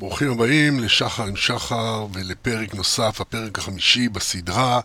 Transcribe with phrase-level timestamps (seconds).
[0.00, 4.80] ברוכים הבאים לשחר עם שחר ולפרק נוסף, הפרק החמישי בסדרה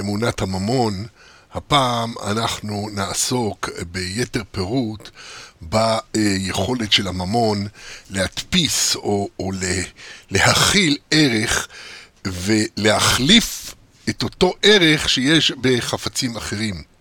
[0.00, 1.06] אמונת הממון.
[1.52, 5.10] הפעם אנחנו נעסוק ביתר פירוט
[5.60, 7.66] ביכולת של הממון
[8.10, 9.50] להדפיס או, או
[10.30, 11.68] להכיל ערך
[12.26, 13.74] ולהחליף
[14.08, 16.93] את אותו ערך שיש בחפצים אחרים.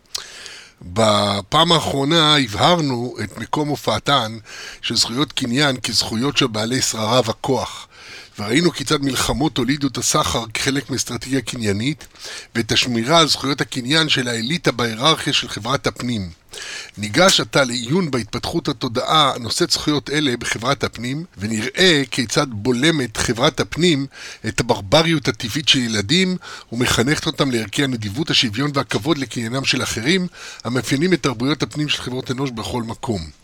[0.83, 4.37] בפעם האחרונה הבהרנו את מקום הופעתן
[4.81, 7.87] של זכויות קניין כזכויות של בעלי שררה וכוח.
[8.39, 12.07] וראינו כיצד מלחמות הולידו את הסחר כחלק מאסטרטגיה קניינית,
[12.55, 16.29] ואת השמירה על זכויות הקניין של האליטה בהיררכיה של חברת הפנים.
[16.97, 24.05] ניגש עתה לעיון בהתפתחות התודעה הנושאת זכויות אלה בחברת הפנים, ונראה כיצד בולמת חברת הפנים
[24.47, 26.37] את הברבריות הטבעית של ילדים,
[26.71, 30.27] ומחנכת אותם לערכי הנדיבות, השוויון והכבוד לקניינם של אחרים,
[30.63, 33.42] המאפיינים את תרבויות הפנים של חברות אנוש בכל מקום.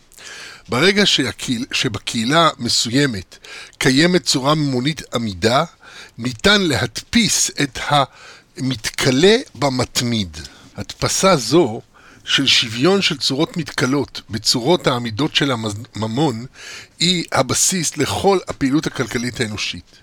[0.68, 3.38] ברגע שהקהיל, שבקהילה מסוימת
[3.78, 5.64] קיימת צורה ממונית עמידה,
[6.18, 10.36] ניתן להדפיס את המתכלה במתמיד.
[10.76, 11.80] הדפסה זו
[12.30, 16.46] של שוויון של צורות מתכלות בצורות העמידות של הממון
[17.00, 19.96] היא הבסיס לכל הפעילות הכלכלית האנושית.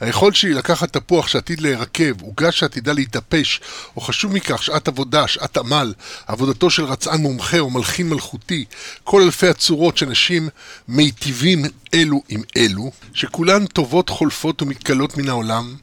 [0.00, 3.60] היכולת שלי לקחת תפוח שעתיד להירקב, עוגה שעתידה להתאפש,
[3.96, 5.94] או חשוב מכך, שעת עבודה, שעת עמל,
[6.26, 8.64] עבודתו של רצען מומחה או מלחין מלכותי,
[9.04, 10.48] כל אלפי הצורות שאנשים
[10.88, 15.74] מיטיבים אלו עם אלו, שכולן טובות חולפות ומתכלות מן העולם,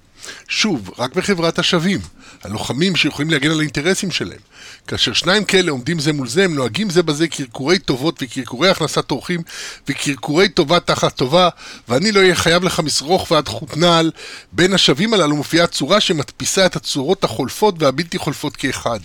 [0.47, 1.99] שוב, רק בחברת השווים,
[2.43, 4.39] הלוחמים שיכולים להגן על האינטרסים שלהם.
[4.87, 9.11] כאשר שניים כאלה עומדים זה מול זה, הם נוהגים זה בזה קרקורי טובות וקרקורי הכנסת
[9.11, 9.41] אורחים
[9.87, 11.49] וקרקורי טובה תחת טובה,
[11.87, 14.11] ואני לא אהיה חייב לך משרוך ועד חוט נעל.
[14.51, 18.99] בין השווים הללו מופיעה צורה שמדפיסה את הצורות החולפות והבלתי חולפות כאחד.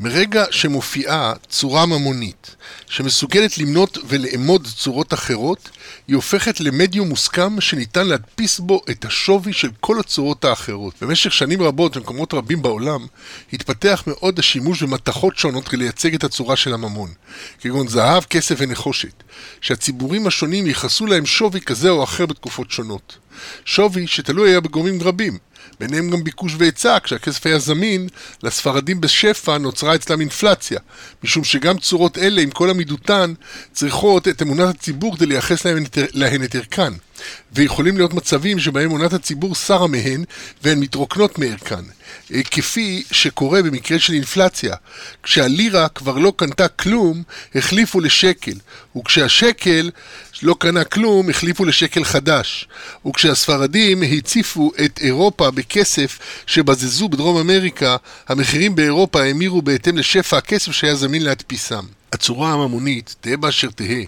[0.00, 5.70] מרגע שמופיעה צורה ממונית, שמסוגלת למנות ולאמוד צורות אחרות,
[6.08, 10.94] היא הופכת למדיום מוסכם שניתן להדפיס בו את השווי של כל הצורות האחרות.
[11.00, 13.06] במשך שנים רבות במקומות רבים בעולם,
[13.52, 17.10] התפתח מאוד השימוש במתכות שונות כדי לייצג את הצורה של הממון,
[17.60, 19.22] כגון זהב, כסף ונחושת,
[19.60, 23.18] שהציבורים השונים ייחסו להם שווי כזה או אחר בתקופות שונות.
[23.64, 25.38] שווי שתלוי היה בגורמים רבים,
[25.80, 28.08] ביניהם גם ביקוש והיצע, כשהכסף היה זמין,
[28.42, 30.78] לספרדים בשפע נוצרה אצלם אינפלציה,
[31.24, 33.34] משום שגם צורות אלה, עם כל עמידותן,
[33.72, 35.66] צריכות את אמונת הציבור כדי לייחס
[36.14, 36.92] להן, את ערכן.
[37.52, 40.24] ויכולים להיות מצבים שבהם אמונת הציבור שרה מהן
[40.62, 41.84] והן מתרוקנות מערכן.
[42.34, 44.76] אה, כפי שקורה במקרה של אינפלציה.
[45.22, 47.22] כשהלירה כבר לא קנתה כלום,
[47.54, 48.54] החליפו לשקל,
[48.96, 49.90] וכשהשקל
[50.42, 52.68] לא קנה כלום, החליפו לשקל חדש.
[53.06, 57.96] וכשהספרדים הציפו את אירופה בכסף שבזזו בדרום אמריקה,
[58.28, 61.84] המחירים באירופה האמירו בהתאם לשפע הכסף שהיה זמין להדפיסם.
[62.14, 64.04] הצורה הממונית, תהא באשר תהא,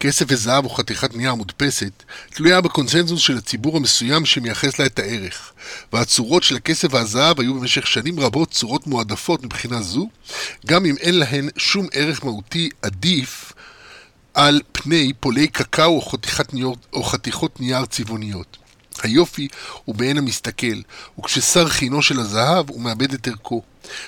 [0.00, 5.52] כסף וזהב או חתיכת נייר מודפסת, תלויה בקונסנזוס של הציבור המסוים שמייחס לה את הערך.
[5.92, 10.08] והצורות של הכסף והזהב היו במשך שנים רבות צורות מועדפות מבחינה זו,
[10.66, 13.52] גם אם אין להן שום ערך מהותי עדיף
[14.34, 16.18] על פני פולי קקאו או,
[16.52, 18.56] ניור, או חתיכות נייר צבעוניות.
[19.04, 19.48] היופי
[19.84, 20.80] הוא בעין המסתכל,
[21.18, 23.62] וכששר חינו של הזהב הוא מאבד את ערכו.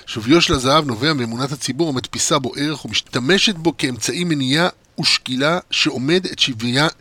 [0.05, 6.25] שוויו של הזהב נובע מאמונת הציבור המדפיסה בו ערך ומשתמשת בו כאמצעי מניעה ושקילה שעומד
[6.25, 6.39] את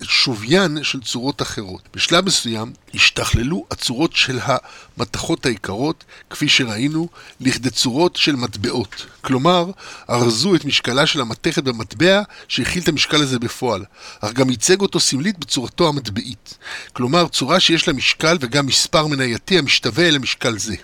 [0.03, 1.89] שוויין, של צורות אחרות.
[1.95, 7.09] בשלב מסוים השתכללו הצורות של המתכות היקרות, כפי שראינו,
[7.41, 9.07] לכדי צורות של מטבעות.
[9.21, 9.71] כלומר,
[10.11, 13.85] ארזו את משקלה של המתכת במטבע שהכיל את המשקל הזה בפועל,
[14.21, 16.59] אך גם ייצג אותו סמלית בצורתו המטבעית.
[16.93, 20.77] כלומר, צורה שיש לה משקל וגם מספר מנייתי המשתווה אל המשקל זה.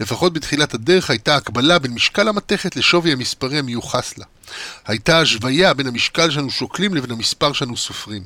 [0.00, 4.24] לפחות בתחילת הדרך הייתה הקבלה בין משקל המתכת לשווי המספרי המיוחס לה.
[4.86, 8.22] הייתה השוויה בין המשקל שאנו שוקלים לבין המספר שאנו סופרים.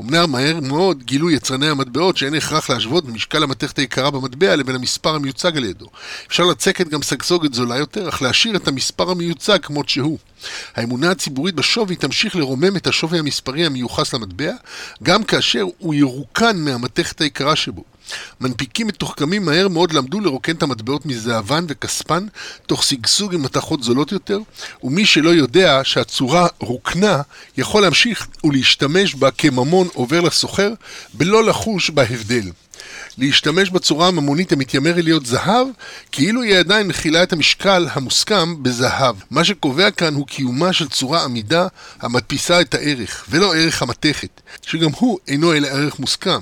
[0.00, 5.14] אמנם מהר מאוד גילו יצרני המטבעות שאין הכרח להשוות במשקל המתכת היקרה במטבע לבין המספר
[5.14, 5.86] המיוצג על ידו.
[6.28, 10.18] אפשר לצקת גם סגסוגת זולה יותר, אך להשאיר את המספר המיוצג כמות שהוא.
[10.74, 14.52] האמונה הציבורית בשווי תמשיך לרומם את השווי המספרי המיוחס למטבע,
[15.02, 17.84] גם כאשר הוא ירוקן מהמתכת היקרה שבו.
[18.40, 22.26] מנפיקים מתוחכמים מהר מאוד למדו לרוקן את המטבעות מזהבן וכספן,
[22.66, 24.38] תוך שגשוג עם מתכות זולות יותר,
[24.82, 27.22] ומי שלא יודע שהצורה רוקנה,
[27.56, 30.72] יכול להמשיך ולהשתמש בה כממון עובר לסוחר,
[31.14, 32.50] בלא לחוש בהבדל.
[33.18, 35.66] להשתמש בצורה הממונית המתיימרת להיות זהב,
[36.12, 39.16] כאילו היא עדיין מכילה את המשקל המוסכם בזהב.
[39.30, 41.66] מה שקובע כאן הוא קיומה של צורה עמידה
[42.00, 46.40] המדפיסה את הערך, ולא ערך המתכת, שגם הוא אינו אלא ערך מוסכם.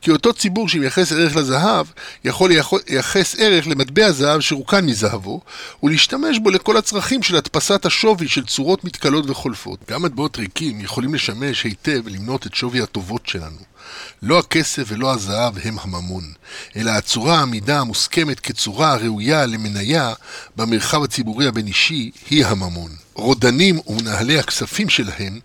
[0.00, 1.86] כי אותו ציבור שמייחס ערך לזהב,
[2.24, 5.40] יכול לייחס ערך למטבע זהב שרוקן מזהבו,
[5.82, 9.78] ולהשתמש בו לכל הצרכים של הדפסת השווי של צורות מתכלות וחולפות.
[9.90, 13.72] גם מטבעות ריקים יכולים לשמש היטב למנות את שווי הטובות שלנו.
[14.22, 16.32] לא הכסף ולא הזהב הם הממון,
[16.76, 20.12] אלא הצורה העמידה המוסכמת כצורה הראויה למניה
[20.56, 22.90] במרחב הציבורי הבין-אישי היא הממון.
[23.14, 25.40] רודנים ומנהלי הכספים שלהם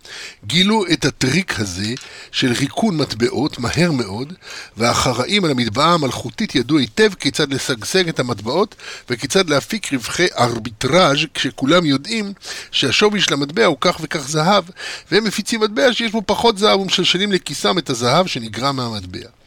[0.46, 1.94] גילו את הטריק הזה
[2.32, 4.32] של ריקון מטבעות מהר מאוד,
[4.76, 8.74] והאחראים על המטבעה המלכותית ידעו היטב כיצד לשגשג את המטבעות
[9.10, 12.32] וכיצד להפיק רווחי ארביטראז' כשכולם יודעים
[12.70, 14.64] שהשווי של המטבע הוא כך וכך זהב,
[15.12, 19.37] והם מפיצים מטבע שיש בו פחות זהב ומשלשלים לכיסם את הזהב שנגרע מהמטבע.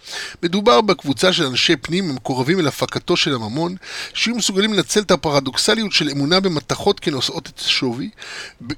[0.43, 3.75] מדובר בקבוצה של אנשי פנים המקורבים אל הפקתו של הממון,
[4.13, 8.09] שיהיו מסוגלים לנצל את הפרדוקסליות של אמונה במתכות כנושאות את השווי,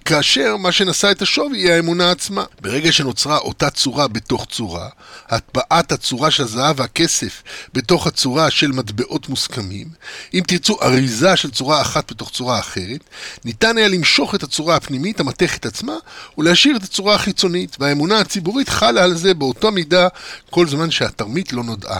[0.05, 2.43] כאשר מה שנשא את השווי היא האמונה עצמה.
[2.61, 4.89] ברגע שנוצרה אותה צורה בתוך צורה,
[5.29, 7.43] הטבעת הצורה של הזהב והכסף
[7.73, 9.87] בתוך הצורה של מטבעות מוסכמים,
[10.33, 13.03] אם תרצו אריזה של צורה אחת בתוך צורה אחרת,
[13.45, 15.93] ניתן היה למשוך את הצורה הפנימית, המתכת עצמה,
[16.37, 20.07] ולהשאיר את הצורה החיצונית, והאמונה הציבורית חלה על זה באותה מידה
[20.49, 21.21] כל זמן שהת...
[21.23, 21.99] התרמית לא נודעה.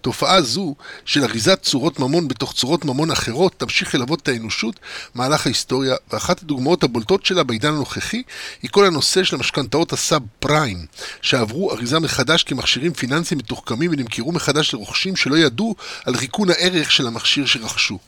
[0.00, 0.74] תופעה זו
[1.04, 4.80] של אריזת צורות ממון בתוך צורות ממון אחרות תמשיך ללוות את האנושות
[5.14, 8.22] מהלך ההיסטוריה, ואחת הדוגמאות הבולטות שלה בעידן הנוכחי
[8.62, 10.86] היא כל הנושא של המשכנתאות הסאב פריים,
[11.22, 15.74] שעברו אריזה מחדש כמכשירים פיננסיים מתוחכמים ונמכרו מחדש לרוכשים שלא ידעו
[16.04, 17.98] על ריקון הערך של המכשיר שרכשו.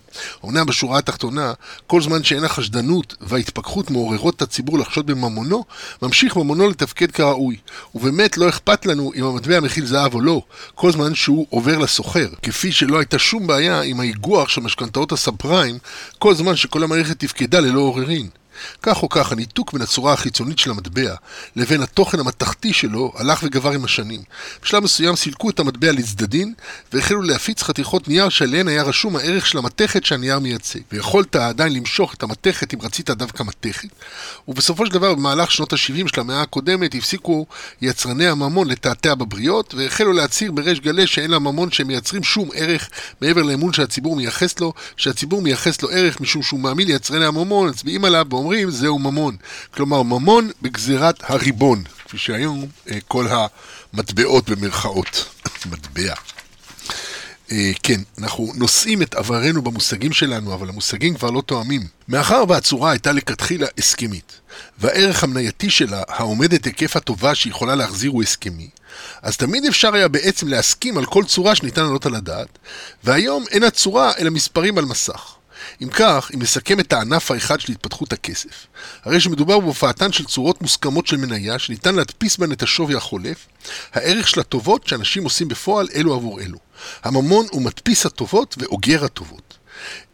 [0.45, 1.53] אמנם בשורה התחתונה,
[1.87, 5.65] כל זמן שאין החשדנות וההתפכחות מעוררות את הציבור לחשוד בממונו,
[6.03, 7.57] ממשיך ממונו לתפקד כראוי.
[7.95, 10.43] ובאמת לא אכפת לנו אם המטבע מכיל זהב או לא,
[10.75, 12.29] כל זמן שהוא עובר לסוחר.
[12.43, 15.79] כפי שלא הייתה שום בעיה עם האיגוח של משכנתאות הסאב פריים,
[16.19, 18.29] כל זמן שכל המערכת תפקדה ללא עוררין.
[18.83, 21.15] כך או כך, הניתוק בין הצורה החיצונית של המטבע
[21.57, 24.23] לבין התוכן המתכתי שלו הלך וגבר עם השנים.
[24.63, 26.55] בשלב מסוים סילקו את המטבע לצדדין
[26.93, 30.81] והחלו להפיץ חתיכות נייר שעליהן היה רשום הערך של המתכת שהנייר מייצג.
[30.93, 33.89] ויכולת עדיין למשוך את המתכת אם רצית דווקא מתכת.
[34.49, 37.47] ובסופו של דבר, במהלך שנות ה-70 של המאה הקודמת, הפסיקו
[37.83, 42.91] יצרני הממון לתעתע בבריות, והחלו להצהיר בריש גלי שאין לממון שהם מייצרים שום ערך
[43.21, 48.05] מעבר לאמון שהציבור מייחס לו, שהציבור מייחס לו ערך משום שהוא מאמין ליצרני הממון, מצביעים
[48.05, 49.37] עליו ואומרים זהו ממון.
[49.75, 53.27] כלומר, ממון בגזירת הריבון, כפי שהיום אה, כל
[53.93, 55.29] המטבעות במרכאות.
[55.71, 56.15] מטבע.
[57.53, 61.83] אה, כן, אנחנו נושאים את עברנו במושגים שלנו, אבל המושגים כבר לא תואמים.
[62.09, 64.41] מאחר והצורה הייתה לכתחילה הסכמית,
[64.79, 68.69] והערך המנייתי שלה, העומד את היקף הטובה שיכולה להחזיר הוא הסכמי,
[69.23, 72.59] אז תמיד אפשר היה בעצם להסכים על כל צורה שניתן לעלות על הדעת,
[73.05, 75.35] והיום אין הצורה אלא מספרים על מסך.
[75.83, 78.67] אם כך, אם נסכם את הענף האחד של התפתחות הכסף,
[79.05, 83.47] הרי שמדובר בהופעתן של צורות מוסכמות של מניה שניתן להדפיס בהן את השווי החולף,
[83.93, 86.59] הערך של הטובות שאנשים עושים בפועל אלו עבור אלו.
[87.03, 89.59] הממון הוא מדפיס הטובות ואוגר הטובות.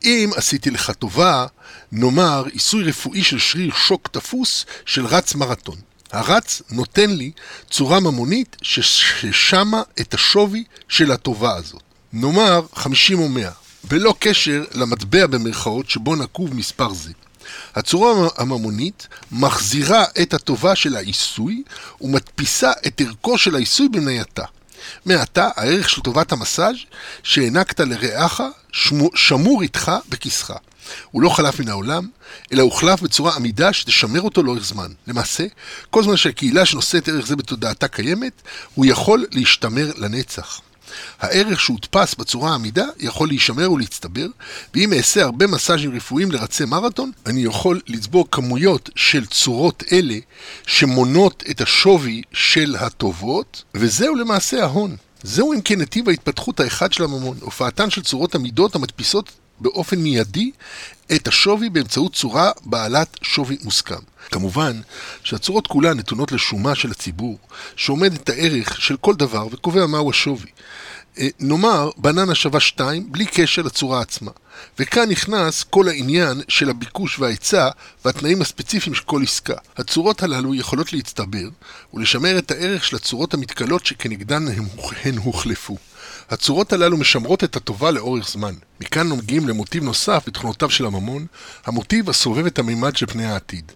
[0.05, 1.47] אם עשיתי לך טובה,
[1.93, 5.77] נאמר עיסוי רפואי של שריר שוק תפוס של רץ מרתון.
[6.13, 7.31] הרץ נותן לי
[7.71, 11.83] צורה ממונית ששמה את השווי של הטובה הזאת.
[12.13, 13.51] נאמר 50 או 100.
[13.85, 17.13] בלא קשר למטבע במרכאות שבו נקוב מספר זה.
[17.75, 21.63] הצורה הממונית מחזירה את הטובה של העיסוי
[22.01, 24.45] ומדפיסה את ערכו של העיסוי במנייתה.
[25.07, 26.77] מעתה הערך של טובת המסאז'
[27.23, 28.41] שהענקת לרעך
[29.15, 30.53] שמור איתך בכיסך.
[31.11, 32.09] הוא לא חלף מן העולם,
[32.53, 34.93] אלא הוחלף בצורה עמידה שתשמר אותו לאורך זמן.
[35.07, 35.47] למעשה,
[35.91, 38.43] כל זמן שהקהילה שנושאת ערך זה בתודעתה קיימת,
[38.75, 40.61] הוא יכול להשתמר לנצח.
[41.21, 44.27] הערך שהודפס בצורה העמידה יכול להישמר ולהצטבר,
[44.75, 50.19] ואם אעשה הרבה מסאז'ים רפואיים לרצי מרתון, אני יכול לצבור כמויות של צורות אלה
[50.67, 54.97] שמונות את השווי של הטובות, וזהו למעשה ההון.
[55.23, 60.51] זהו אם כן נתיב ההתפתחות האחד של הממון, הופעתן של צורות עמידות המדפיסות באופן מיידי
[61.15, 64.01] את השווי באמצעות צורה בעלת שווי מוסכם.
[64.31, 64.81] כמובן
[65.25, 67.39] שהצורות כולן נתונות לשומה של הציבור,
[67.77, 70.51] שעומד את הערך של כל דבר וקובע מהו השווי.
[71.19, 74.31] אה, נאמר, בננה שווה 2 בלי קשר לצורה עצמה.
[74.79, 77.69] וכאן נכנס כל העניין של הביקוש וההיצע
[78.05, 79.55] והתנאים הספציפיים של כל עסקה.
[79.77, 81.49] הצורות הללו יכולות להצטבר
[81.95, 84.45] ולשמר את הערך של הצורות המתכלות שכנגדן
[85.03, 85.77] הן הוחלפו.
[86.31, 88.55] הצורות הללו משמרות את הטובה לאורך זמן.
[88.81, 91.27] מכאן מגיעים למוטיב נוסף בתכונותיו של הממון,
[91.67, 93.73] המוטיב הסובב את המימד של פני העתיד.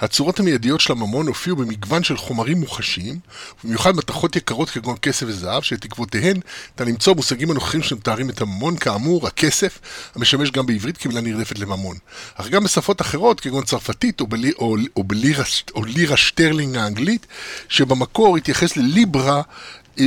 [0.00, 3.18] הצורות המיידיות של הממון הופיעו במגוון של חומרים מוחשיים,
[3.64, 6.36] ובמיוחד מתכות יקרות כגון כסף וזהב, שבעקבותיהן
[6.70, 9.78] ניתן למצוא מושגים הנוכחים שמתארים את הממון, כאמור, הכסף,
[10.14, 11.96] המשמש גם בעברית כמילה נרדפת לממון.
[12.34, 17.26] אך גם בשפות אחרות, כגון צרפתית או, בלי, או, או, בלירה, או לירה שטרלינג האנגלית,
[17.68, 19.42] שבמקור התייחס לליברה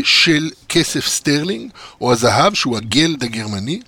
[0.03, 1.71] של כסף סטרלינג,
[2.01, 3.79] או הזהב שהוא ה Geld הגרמני.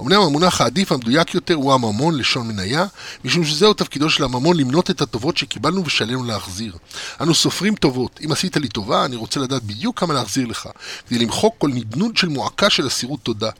[0.00, 2.86] אמנם המונח העדיף המדויק יותר הוא הממון, לשון מניה,
[3.24, 6.76] משום שזהו תפקידו של הממון למנות את הטובות שקיבלנו ושעלינו להחזיר.
[7.20, 8.20] אנו סופרים טובות.
[8.24, 10.68] אם עשית לי טובה, אני רוצה לדעת בדיוק כמה להחזיר לך,
[11.08, 13.50] כדי למחוק כל נדנוד של מועקה של אסירות תודה.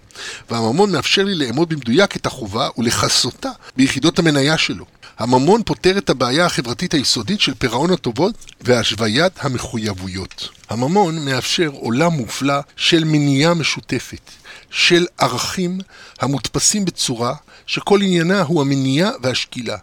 [0.50, 4.84] והממון מאפשר לי לאמוד במדויק את החובה ולכסותה ביחידות המניה שלו.
[5.18, 10.48] הממון פותר את הבעיה החברתית היסודית של פירעון הטובות והשוויית המחויבויות.
[10.70, 14.30] הממון מאפשר עולם מופלא של מניעה משותפת,
[14.70, 15.78] של ערכים
[16.20, 17.34] המודפסים בצורה
[17.66, 19.76] שכל עניינה הוא המניעה והשקילה.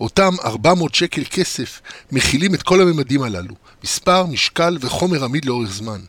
[0.00, 1.80] אותם 400 שקל כסף
[2.12, 3.54] מכילים את כל הממדים הללו,
[3.84, 6.00] מספר, משקל וחומר עמיד לאורך זמן.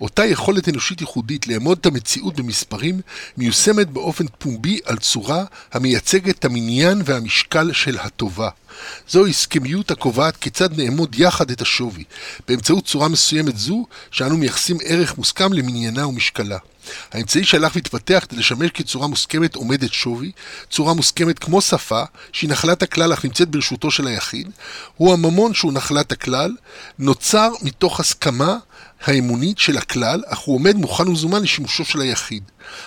[0.00, 3.00] אותה יכולת אנושית ייחודית לאמוד את המציאות במספרים
[3.36, 8.48] מיושמת באופן פומבי על צורה המייצגת את המניין והמשקל של הטובה.
[9.08, 12.04] זו הסכמיות הקובעת כיצד נאמוד יחד את השווי,
[12.48, 16.58] באמצעות צורה מסוימת זו שאנו מייחסים ערך מוסכם למניינה ומשקלה.
[17.12, 20.32] האמצעי שהלך והתפתח כדי לשמש כצורה מוסכמת עומדת שווי,
[20.70, 24.50] צורה מוסכמת כמו שפה, שהיא נחלת הכלל אך נמצאת ברשותו של היחיד,
[24.96, 26.52] הוא הממון שהוא נחלת הכלל,
[26.98, 28.56] נוצר מתוך הסכמה
[29.04, 32.42] האמונית של הכלל, אך הוא עומד מוכן ומזומן לשימושו של היחיד.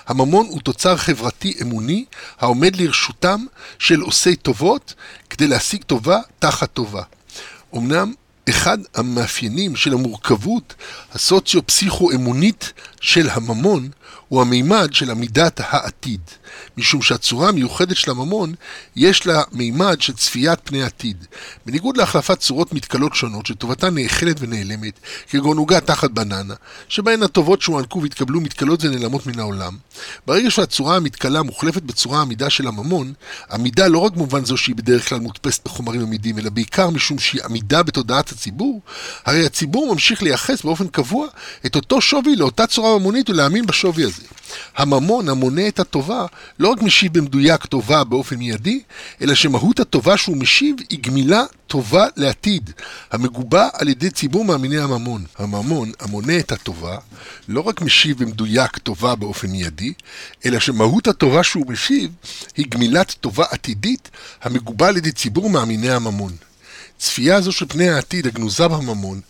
[0.07, 2.05] הממון הוא תוצר חברתי אמוני
[2.39, 3.45] העומד לרשותם
[3.79, 4.93] של עושי טובות
[5.29, 7.03] כדי להשיג טובה תחת טובה.
[7.75, 8.13] אמנם
[8.49, 10.73] אחד המאפיינים של המורכבות
[11.13, 13.89] הסוציו-פסיכו-אמונית של הממון
[14.27, 16.21] הוא המימד של עמידת העתיד,
[16.77, 18.53] משום שהצורה המיוחדת של הממון
[18.95, 21.25] יש לה מימד של צפיית פני עתיד.
[21.65, 24.99] בניגוד להחלפת צורות מתכלות שונות שטובתן נאכלת ונעלמת,
[25.29, 26.53] כגון עוגה תחת בננה,
[26.89, 29.77] שבהן הטובות שהוענקו והתקבלו מתכלות ונעלמות מן העולם,
[30.27, 33.13] ברגע שהצורה המתכלה מוחלפת בצורה עמידה של הממון,
[33.51, 37.41] עמידה לא רק במובן זו שהיא בדרך כלל מודפסת בחומרים עמידים, אלא בעיקר משום שהיא
[37.43, 38.81] עמידה בתודעת הציבור,
[39.25, 41.27] הרי הציבור ממשיך לייחס באופן קבוע
[41.65, 44.23] את אותו שווי לאותה צורה ממונית ולהאמין בשווי הזה.
[44.77, 46.25] הממון המונה את הטובה
[46.61, 48.81] לא רק משיב במדויק טובה באופן מיידי,
[49.21, 52.71] אלא שמהות הטובה שהוא משיב היא גמילה טובה לעתיד,
[53.11, 55.25] המגובה על ידי ציבור מאמיני הממון.
[55.37, 56.97] הממון המונה את הטובה
[57.47, 59.93] לא רק משיב במדויק טובה באופן מיידי,
[60.45, 62.11] אלא שמהות הטובה שהוא משיב
[62.57, 64.09] היא גמילת טובה עתידית
[64.41, 66.33] המגובה על ידי ציבור מאמיני הממון.
[66.97, 69.21] צפייה זו של פני העתיד הגנוזה בממון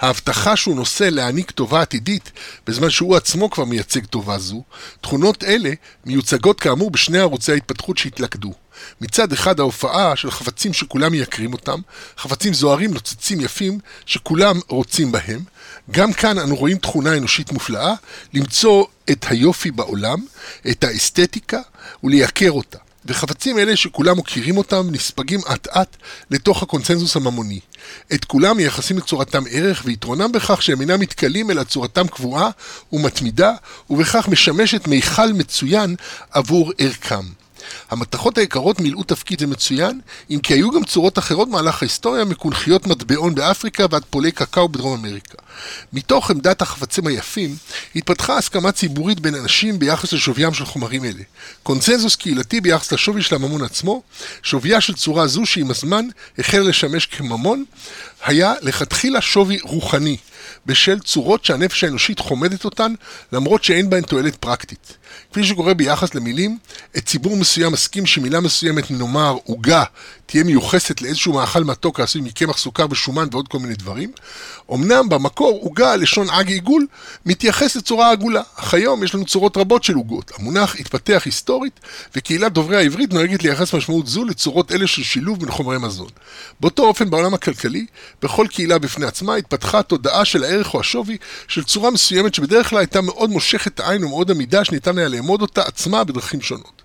[0.00, 2.32] ההבטחה שהוא נושא להעניק טובה עתידית,
[2.66, 4.62] בזמן שהוא עצמו כבר מייצג טובה זו,
[5.00, 5.70] תכונות אלה
[6.04, 8.52] מיוצגות כאמור בשני ערוצי ההתפתחות שהתלכדו.
[9.00, 11.80] מצד אחד ההופעה של חפצים שכולם מייקרים אותם,
[12.18, 15.40] חפצים זוהרים, נוצצים יפים, שכולם רוצים בהם.
[15.90, 17.94] גם כאן אנו רואים תכונה אנושית מופלאה,
[18.34, 20.18] למצוא את היופי בעולם,
[20.70, 21.60] את האסתטיקה,
[22.04, 22.78] ולייקר אותה.
[23.04, 25.96] וחפצים אלה שכולם מוכירים אותם נספגים אט אט
[26.30, 27.60] לתוך הקונצנזוס הממוני.
[28.14, 32.50] את כולם מייחסים לצורתם ערך ויתרונם בכך שהם אינם מתכלים אלא צורתם קבועה
[32.92, 33.52] ומתמידה
[33.90, 35.96] ובכך משמשת מיכל מצוין
[36.30, 37.24] עבור ערכם.
[37.90, 42.86] המתכות היקרות מילאו תפקיד זה מצוין, אם כי היו גם צורות אחרות במהלך ההיסטוריה, מקונכיות
[42.86, 45.38] מטבעון באפריקה ועד פולי קקאו בדרום אמריקה.
[45.92, 47.56] מתוך עמדת החפצים היפים,
[47.96, 51.22] התפתחה הסכמה ציבורית בין אנשים ביחס לשוויים של חומרים אלה.
[51.62, 54.02] קונצנזוס קהילתי ביחס לשווי של הממון עצמו,
[54.42, 56.04] שוויה של צורה זו שעם הזמן
[56.38, 57.64] החל לשמש כממון,
[58.24, 60.16] היה לכתחילה שווי רוחני,
[60.66, 62.94] בשל צורות שהנפש האנושית חומדת אותן,
[63.32, 64.96] למרות שאין בהן תועלת פרקטית.
[65.30, 66.58] כפי שקורה ביחס למילים,
[66.96, 69.84] את ציבור מסוים מסכים שמילה מסוימת, נאמר עוגה,
[70.26, 74.12] תהיה מיוחסת לאיזשהו מאכל מתוק העשוי מקמח סוכר ושומן ועוד כל מיני דברים.
[74.74, 76.86] אמנם במקור עוגה, לשון עג עיגול,
[77.26, 80.32] מתייחס לצורה עגולה, אך היום יש לנו צורות רבות של עוגות.
[80.38, 81.80] המונח התפתח היסטורית,
[82.16, 86.08] וקהילת דוברי העברית נוהגת לייחס משמעות זו לצורות אלה של שילוב בין חומרי מזון.
[86.60, 87.86] באותו אופן בעולם הכלכלי,
[88.22, 91.16] בכל קהילה בפני עצמה התפתחה תודעה של הערך או השווי
[91.48, 95.62] של צורה מסוימת שבדרך כלל הייתה מאוד מושכת עין ומאוד עמידה שניתן היה לאמוד אותה
[95.62, 96.79] עצמה בדרכים שונות.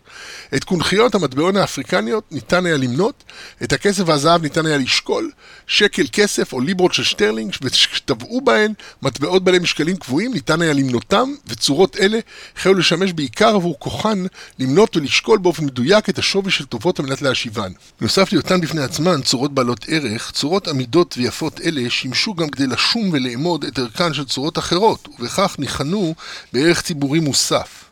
[0.56, 3.24] את קונכיות המטבעון האפריקניות ניתן היה למנות,
[3.64, 5.32] את הכסף והזהב ניתן היה לשקול,
[5.68, 11.34] שקל כסף או ליברות של שטרלינג, ושטבעו בהן מטבעות בעלי משקלים קבועים, ניתן היה למנותם,
[11.48, 12.20] וצורות אלה
[12.58, 14.26] החלו לשמש בעיקר עבור כוחן
[14.60, 17.72] למנות ולשקול באופן מדויק את השווי של טובות על מנת להשיבן.
[18.02, 23.10] בנוסף להיותן בפני עצמן צורות בעלות ערך, צורות עמידות ויפות אלה שימשו גם כדי לשום
[23.14, 26.16] ולאמוד את ערכן של צורות אחרות, ובכך ניחנו
[26.54, 27.85] בערך ציבורי מוסף.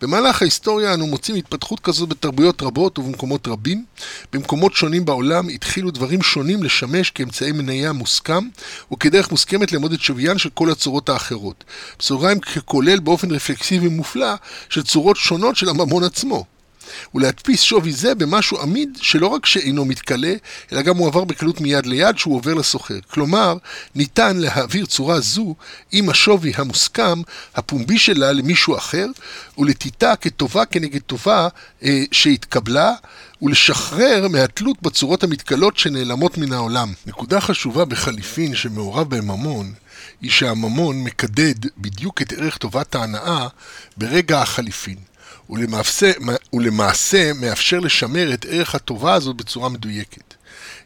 [0.00, 3.84] במהלך ההיסטוריה אנו מוצאים התפתחות כזאת בתרבויות רבות ובמקומות רבים.
[4.32, 8.48] במקומות שונים בעולם התחילו דברים שונים לשמש כאמצעי מניה מוסכם,
[8.92, 11.64] וכדרך מוסכמת לאמוד את שוויין של כל הצורות האחרות.
[11.98, 14.34] בסוגריים ככולל באופן רפלקסיבי מופלא
[14.68, 16.44] של צורות שונות של הממון עצמו.
[17.14, 20.34] ולהדפיס שווי זה במשהו עמיד שלא רק שאינו מתכלה,
[20.72, 22.98] אלא גם מועבר בקלות מיד ליד שהוא עובר לסוחר.
[23.10, 23.56] כלומר,
[23.94, 25.54] ניתן להעביר צורה זו
[25.92, 27.22] עם השווי המוסכם,
[27.54, 29.06] הפומבי שלה למישהו אחר,
[29.58, 31.48] ולתיתה כטובה כנגד טובה
[31.82, 32.92] אה, שהתקבלה,
[33.42, 36.92] ולשחרר מהתלות בצורות המתכלות שנעלמות מן העולם.
[37.06, 39.72] נקודה חשובה בחליפין שמעורב בהם ממון,
[40.20, 43.48] היא שהממון מקדד בדיוק את ערך טובת ההנאה
[43.96, 44.96] ברגע החליפין.
[45.50, 46.12] ולמעשה,
[46.52, 50.34] ולמעשה מאפשר לשמר את ערך הטובה הזאת בצורה מדויקת.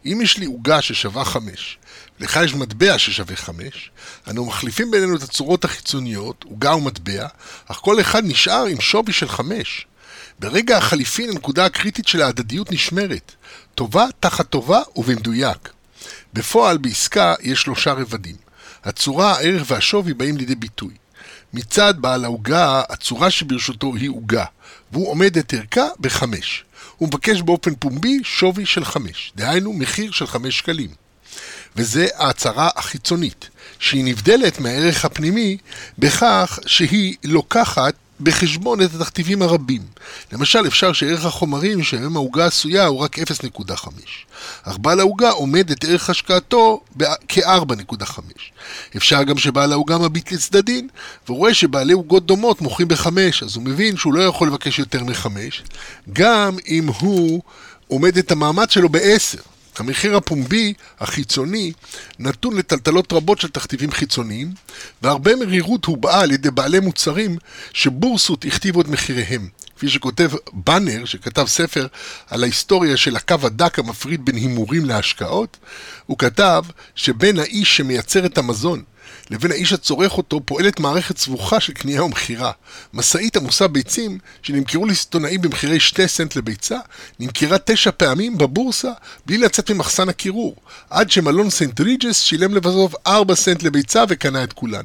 [0.07, 1.79] אם יש לי עוגה ששווה חמש,
[2.21, 3.91] לך יש מטבע ששווה חמש,
[4.31, 7.27] אנו מחליפים בינינו את הצורות החיצוניות, עוגה ומטבע,
[7.67, 9.87] אך כל אחד נשאר עם שווי של חמש.
[10.39, 13.33] ברגע החליפין הנקודה הקריטית של ההדדיות נשמרת,
[13.75, 15.73] טובה תחת טובה ובמדויק.
[16.33, 18.37] בפועל בעסקה יש שלושה רבדים.
[18.85, 20.95] הצורה, הערך והשווי באים לידי ביטוי.
[21.55, 24.45] מצד בעל העוגה, הצורה שברשותו היא עוגה,
[24.93, 26.65] והוא עומד את ערכה בחמש.
[26.97, 30.91] הוא מבקש באופן פומבי שווי של חמש, דהיינו מחיר של חמש שקלים.
[31.77, 35.57] וזה ההצהרה החיצונית, שהיא נבדלת מהערך הפנימי
[35.99, 39.83] בכך שהיא לוקחת בחשבון את התכתיבים הרבים.
[40.33, 43.89] למשל, אפשר שערך החומרים שמהם העוגה עשויה הוא רק 0.5,
[44.63, 46.81] אך בעל העוגה עומד את ערך השקעתו
[47.29, 48.21] כ-4.5.
[48.97, 50.89] אפשר גם שבעל העוגה מביט לצדדין,
[51.29, 53.07] ורואה שבעלי עוגות דומות מוכרים ב-5,
[53.43, 55.27] אז הוא מבין שהוא לא יכול לבקש יותר מ-5,
[56.13, 57.43] גם אם הוא
[57.89, 59.52] עומד את המאמץ שלו ב-10.
[59.79, 61.73] המחיר הפומבי, החיצוני,
[62.19, 64.55] נתון לטלטלות רבות של תכתיבים חיצוניים,
[65.03, 67.37] והרבה מרירות הובעה על ידי בעלי מוצרים
[67.73, 69.49] שבורסות הכתיבו את מחיריהם.
[69.77, 71.87] כפי שכותב באנר, שכתב ספר
[72.27, 75.57] על ההיסטוריה של הקו הדק המפריד בין הימורים להשקעות,
[76.07, 76.65] הוא כתב
[76.95, 78.83] שבין האיש שמייצר את המזון
[79.33, 82.53] לבין האיש הצורך אותו פועלת מערכת סבוכה של קנייה ומכירה.
[82.95, 86.79] משאית עמוסה ביצים, שנמכרו לסיטונאי במחירי שתי סנט לביצה,
[87.21, 88.93] נמכרה תשע פעמים בבורסה
[89.27, 90.57] בלי לצאת ממחסן הקירור,
[90.91, 94.85] עד שמלון סנט ריג'ס שילם לבסוף ארבע סנט לביצה וקנה את כולן.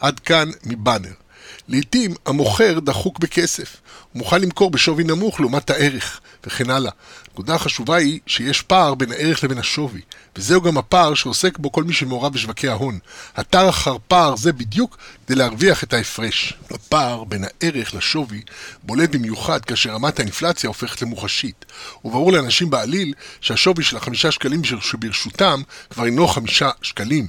[0.00, 1.23] עד כאן מבאנר.
[1.68, 3.76] לעתים המוכר דחוק בכסף,
[4.12, 6.92] הוא מוכן למכור בשווי נמוך לעומת הערך, וכן הלאה.
[7.28, 10.00] הנקודה החשובה היא שיש פער בין הערך לבין השווי,
[10.36, 12.98] וזהו גם הפער שעוסק בו כל מי שמעורב בשווקי ההון.
[13.36, 16.54] התר אחר פער זה בדיוק כדי להרוויח את ההפרש.
[16.70, 18.42] הפער בין הערך לשווי
[18.82, 21.64] בולט במיוחד כאשר רמת האינפלציה הופכת למוחשית,
[22.04, 27.28] וברור לאנשים בעליל שהשווי של החמישה שקלים שברשותם כבר אינו חמישה שקלים,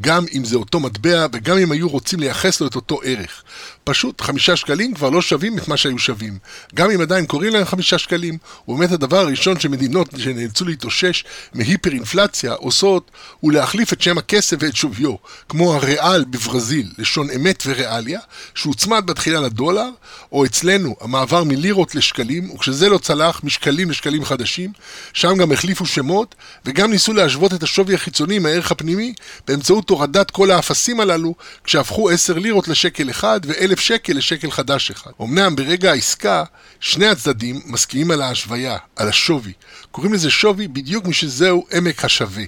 [0.00, 3.42] גם אם זה אותו מטבע וגם אם היו רוצים לייחס לו את אותו ערך.
[3.84, 6.38] פשוט חמישה שקלים כבר לא שווים את מה שהיו שווים.
[6.74, 12.52] גם אם עדיין קוראים להם חמישה שקלים, הוא באמת הדבר הראשון שמדינות שנאלצו להתאושש מהיפר-אינפלציה
[12.52, 15.14] עושות הוא להחליף את שם הכסף ואת שוויו,
[15.48, 18.20] כמו הריאל בברזיל, לשון אמת וריאליה,
[18.54, 19.88] שהוצמד בתחילה לדולר,
[20.32, 24.72] או אצלנו המעבר מלירות לשקלים, וכשזה לא צלח, משקלים לשקלים חדשים,
[25.12, 29.14] שם גם החליפו שמות, וגם ניסו להשוות את השווי החיצוני מהערך הפנימי
[29.46, 35.10] באמצעות הורדת כל האפסים הללו, כשהפכו עשר לירות לשקל אחד ואלף שקל לשקל חדש אחד.
[35.22, 36.44] אמנם ברגע העסקה,
[36.80, 39.52] שני הצדדים מסכימים על ההשוויה, על השווי.
[39.90, 42.44] קוראים לזה שווי בדיוק משזהו עמק השווה.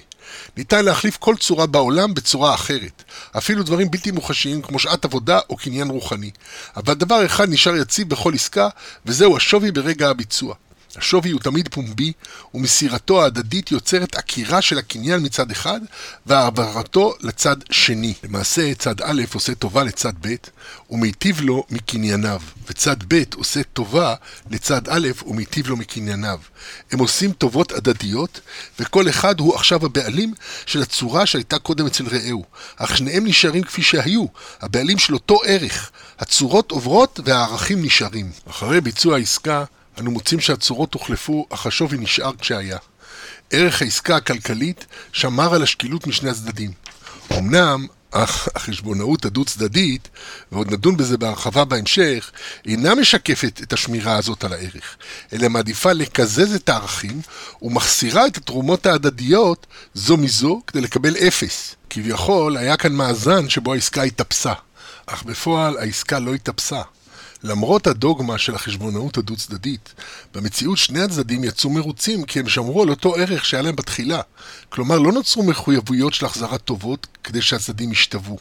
[0.57, 3.03] ניתן להחליף כל צורה בעולם בצורה אחרת,
[3.37, 6.31] אפילו דברים בלתי מוחשיים כמו שעת עבודה או קניין רוחני.
[6.77, 8.69] אבל דבר אחד נשאר יציב בכל עסקה,
[9.05, 10.55] וזהו השווי ברגע הביצוע.
[10.97, 12.13] השווי הוא תמיד פומבי,
[12.53, 15.81] ומסירתו ההדדית יוצרת עקירה של הקניין מצד אחד,
[16.25, 18.13] והעברתו לצד שני.
[18.23, 20.35] למעשה, צד א' עושה טובה לצד ב',
[20.89, 24.15] ומיטיב לו מקנייניו, וצד ב' עושה טובה
[24.51, 26.39] לצד א', ומיטיב לו מקנייניו.
[26.91, 28.39] הם עושים טובות הדדיות,
[28.79, 30.33] וכל אחד הוא עכשיו הבעלים
[30.65, 32.45] של הצורה שהייתה קודם אצל רעהו,
[32.77, 34.25] אך שניהם נשארים כפי שהיו,
[34.61, 35.91] הבעלים של אותו ערך.
[36.19, 38.31] הצורות עוברות והערכים נשארים.
[38.49, 39.63] אחרי ביצוע העסקה,
[39.99, 42.77] אנו מוצאים שהצורות הוחלפו, אך השווי נשאר כשהיה.
[43.51, 46.71] ערך העסקה הכלכלית שמר על השקילות משני הצדדים.
[47.37, 50.09] אמנם, אך החשבונאות הדו-צדדית,
[50.51, 52.31] ועוד נדון בזה בהרחבה בהמשך,
[52.65, 54.97] אינה משקפת את השמירה הזאת על הערך,
[55.33, 57.21] אלא מעדיפה לקזז את הערכים
[57.61, 61.75] ומחסירה את התרומות ההדדיות זו מזו כדי לקבל אפס.
[61.89, 64.53] כביכול, היה כאן מאזן שבו העסקה התאפסה,
[65.05, 66.81] אך בפועל העסקה לא התאפסה.
[67.43, 69.93] למרות הדוגמה של החשבונאות הדו-צדדית,
[70.33, 74.21] במציאות שני הצדדים יצאו מרוצים כי הם שמרו על אותו ערך שהיה להם בתחילה.
[74.69, 78.37] כלומר, לא נוצרו מחויבויות של החזרת טובות כדי שהצדדים ישתוו.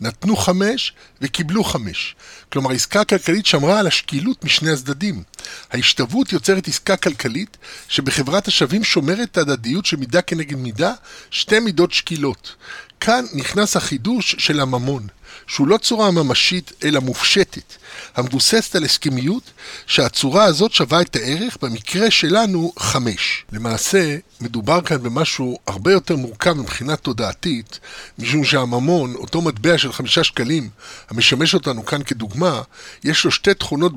[0.00, 2.16] נתנו חמש וקיבלו חמש.
[2.52, 5.22] כלומר, העסקה הכלכלית שמרה על השקילות משני הצדדים.
[5.70, 7.56] ההשתוות יוצרת עסקה כלכלית
[7.88, 10.92] שבחברת השווים שומרת הדדיות של מידה כנגד מידה,
[11.30, 12.54] שתי מידות שקילות.
[13.00, 15.06] כאן נכנס החידוש של הממון,
[15.46, 17.74] שהוא לא צורה ממשית אלא מופשטת,
[18.14, 19.42] המבוססת על הסכמיות,
[19.86, 23.44] שהצורה הזאת שווה את הערך, במקרה שלנו, חמש.
[23.52, 27.80] למעשה, מדובר כאן במשהו הרבה יותר מורכב מבחינה תודעתית,
[28.18, 30.68] משום שהממון, אותו מטבע של חמישה שקלים,
[31.10, 32.62] המשמש אותנו כאן כדוגמה,
[33.04, 33.92] יש לו שתי תכונות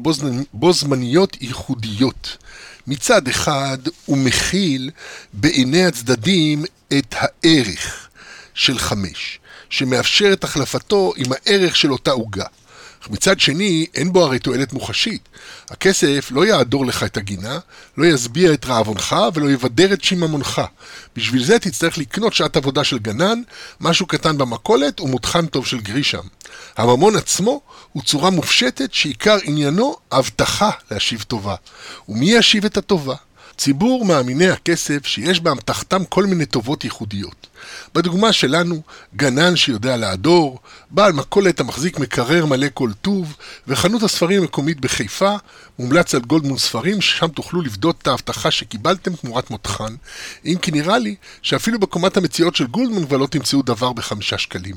[0.54, 2.38] בו זמניות ייחודיות.
[2.88, 4.90] מצד אחד, הוא מכיל
[5.34, 6.66] בעיני הצדדים
[6.98, 8.08] את הערך.
[8.54, 9.40] של חמש,
[9.72, 12.46] שמאפשר את החלפתו עם הערך של אותה עוגה.
[13.04, 15.30] אך מצד שני, אין בו הרי תועלת מוחשית.
[15.70, 17.60] הכסף לא יעדור לך את הגינה,
[17.98, 20.62] לא ישביע את רעבונך ולא יבדר את שיממונך.
[21.16, 23.42] בשביל זה תצטרך לקנות שעת עבודה של גנן,
[23.80, 26.24] משהו קטן במכולת ומותחן טוב של גרישם.
[26.78, 31.56] הממון עצמו הוא צורה מופשטת שעיקר עניינו הבטחה להשיב טובה.
[32.10, 33.16] ומי ישיב את הטובה?
[33.58, 37.48] ציבור מאמיני הכסף שיש באמתחתם כל מיני טובות ייחודיות.
[37.96, 38.82] בדוגמה שלנו,
[39.16, 40.60] גנן שיודע להדור,
[40.90, 43.36] בעל מכולת המחזיק מקרר מלא כל טוב,
[43.68, 45.36] וחנות הספרים המקומית בחיפה,
[45.80, 49.96] מומלץ על גולדמון ספרים, ששם תוכלו לפדות את ההבטחה שקיבלתם תמורת מותחן,
[50.46, 54.76] אם כי נראה לי שאפילו בקומת המציאות של גולדמן כבר לא תמצאו דבר בחמישה שקלים.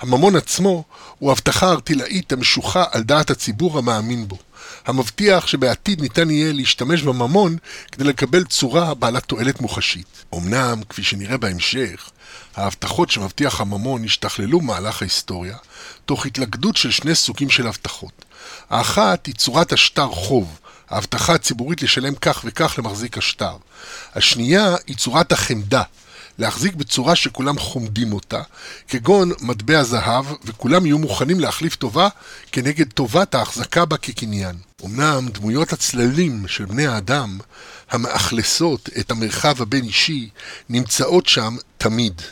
[0.00, 0.84] הממון עצמו
[1.18, 4.38] הוא הבטחה ארטילאית המשוחה על דעת הציבור המאמין בו.
[4.86, 7.56] המבטיח שבעתיד ניתן יהיה להשתמש בממון
[7.92, 10.24] כדי לקבל צורה בעלת תועלת מוחשית.
[10.34, 12.10] אמנם, כפי שנראה בהמשך,
[12.56, 15.56] ההבטחות שמבטיח הממון השתכללו במהלך ההיסטוריה,
[16.04, 18.24] תוך התלכדות של שני סוגים של הבטחות.
[18.70, 20.58] האחת היא צורת השטר חוב,
[20.90, 23.56] ההבטחה הציבורית לשלם כך וכך למחזיק השטר.
[24.14, 25.82] השנייה היא צורת החמדה,
[26.38, 28.42] להחזיק בצורה שכולם חומדים אותה,
[28.88, 32.08] כגון מטבע זהב, וכולם יהיו מוכנים להחליף טובה
[32.52, 34.56] כנגד טובת ההחזקה בה כקניין.
[34.84, 37.38] אמנם דמויות הצללים של בני האדם,
[37.90, 40.28] המאכלסות את המרחב הבין-אישי,
[40.68, 42.22] נמצאות שם תמיד.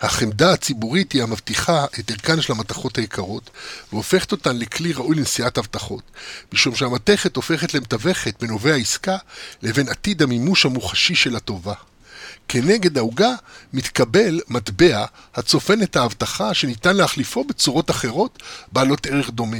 [0.00, 3.50] החמדה הציבורית היא המבטיחה את ערכן של המתכות היקרות,
[3.92, 6.02] והופכת אותן לכלי ראוי לנשיאת הבטחות,
[6.52, 9.16] משום שהמתכת הופכת למתווכת בין הווה העסקה
[9.62, 11.74] לבין עתיד המימוש המוחשי של הטובה.
[12.48, 13.34] כנגד העוגה
[13.72, 15.04] מתקבל מטבע
[15.34, 19.56] הצופן את ההבטחה שניתן להחליפו בצורות אחרות בעלות ערך דומה.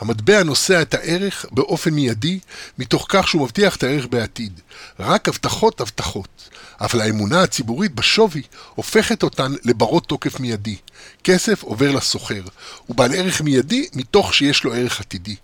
[0.00, 2.38] המטבע נושא את הערך באופן מיידי,
[2.78, 4.60] מתוך כך שהוא מבטיח את הערך בעתיד.
[5.00, 6.48] רק הבטחות הבטחות.
[6.80, 8.42] אבל האמונה הציבורית בשווי
[8.74, 10.76] הופכת אותן לברות תוקף מיידי.
[11.24, 12.42] כסף עובר לסוחר,
[12.86, 15.36] הוא בעל ערך מיידי מתוך שיש לו ערך עתידי.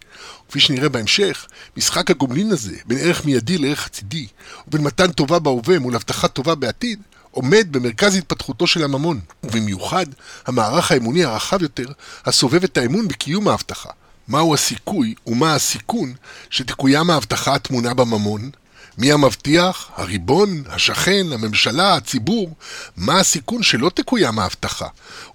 [0.49, 4.27] כפי שנראה בהמשך, משחק הגומלין הזה בין ערך מיידי לערך עתידי,
[4.69, 10.07] ובין מתן טובה בהווה מול הבטחת טובה בעתיד, עומד במרכז התפתחותו של הממון, ובמיוחד
[10.47, 11.87] המערך האמוני הרחב יותר,
[12.25, 13.91] הסובב את האמון בקיום ההבטחה.
[14.29, 16.15] מהו הסיכוי ומה הסיכון
[16.51, 18.51] שתקוים ההבטחה הטמונה בממון,
[18.99, 19.91] מי המבטיח?
[19.97, 20.63] הריבון?
[20.69, 21.27] השכן?
[21.33, 21.95] הממשלה?
[21.95, 22.55] הציבור?
[22.97, 24.87] מה הסיכון שלא תקוים ההבטחה?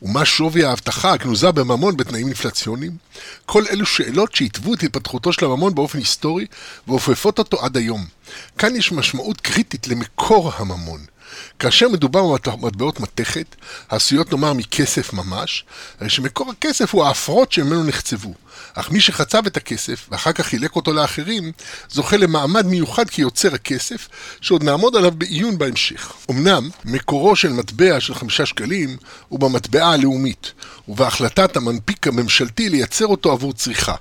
[0.02, 2.98] ומה שווי ההבטחה הגנוזה בממון בתנאים אינפלציוניים?
[3.46, 6.46] כל אלו שאלות שהתוו את התפתחותו של הממון באופן היסטורי
[6.88, 8.06] ואופפות אותו עד היום.
[8.58, 11.00] כאן יש משמעות קריטית למקור הממון.
[11.60, 13.56] כאשר מדובר במטבעות מתכת,
[13.90, 15.66] העשויות נאמר מכסף ממש,
[16.00, 18.34] הרי שמקור הכסף הוא ההפרות שממנו נחצבו.
[18.74, 21.52] אך מי שחצב את הכסף ואחר כך חילק אותו לאחרים,
[21.90, 24.08] זוכה למעמד מיוחד כיוצר הכסף,
[24.42, 26.14] שעוד נעמוד עליו בעיון בהמשך.
[26.32, 30.52] אמנם, מקורו של מטבע של חמישה שקלים הוא במטבעה הלאומית,
[30.88, 33.96] ובהחלטת המנפיק הממשלתי לייצר אותו עבור צריכה.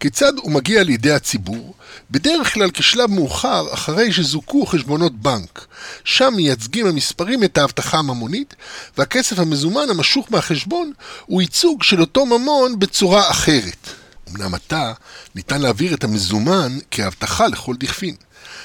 [0.00, 1.74] כיצד הוא מגיע לידי הציבור?
[2.10, 5.66] בדרך כלל כשלב מאוחר אחרי שזוכו חשבונות בנק.
[6.04, 8.54] שם מייצגים המספרים את ההבטחה הממונית,
[8.98, 10.92] והכסף המזומן המשוך מהחשבון
[11.26, 13.88] הוא ייצוג של אותו ממון בצורה אחרת.
[14.30, 14.92] אמנם עתה
[15.34, 18.14] ניתן להעביר את המזומן כהבטחה לכל דכפין.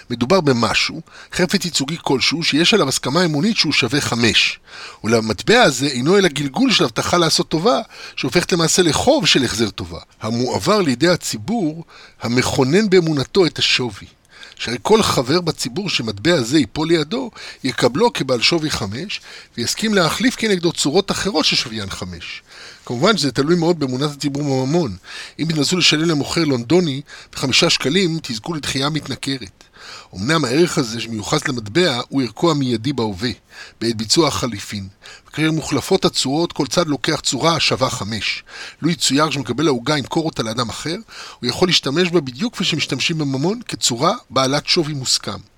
[0.10, 1.02] מדובר במשהו,
[1.34, 4.60] חפץ ייצוגי כלשהו, שיש עליו הסכמה אמונית שהוא שווה חמש.
[5.04, 7.80] ולמטבע הזה אינו אלא גלגול של הבטחה לעשות טובה,
[8.16, 11.84] שהופכת למעשה לחוב של החזר טובה, המועבר לידי הציבור,
[12.22, 14.08] המכונן באמונתו את השווי.
[14.56, 17.32] שהרי כל חבר בציבור שמטבע זה ייפול לידו,
[17.64, 19.22] יקבלו כבעל שווי חמש,
[19.58, 22.42] ויסכים להחליף כנגדו צורות אחרות ששוויין חמש.
[22.86, 24.96] כמובן שזה תלוי מאוד באמונת הציבור בממון.
[25.40, 27.02] אם תנסו לשלם למוכר לונדוני
[27.34, 29.64] בחמישה שקלים, תזכו לתחייה מתנכרת.
[30.16, 33.30] אמנם הערך הזה שמיוחס למטבע הוא ערכו המיידי בהווה,
[33.82, 34.88] בעת ביצוע החליפין.
[35.28, 38.44] וכאשר מוחלפות הצורות, כל צד לוקח צורה השווה חמש.
[38.82, 40.96] לו יצויר שמקבל העוגה ימכור אותה לאדם אחר,
[41.40, 45.53] הוא יכול להשתמש בה בדיוק כפי שמשתמשים בממון, כצורה בעלת שווי מוסכם.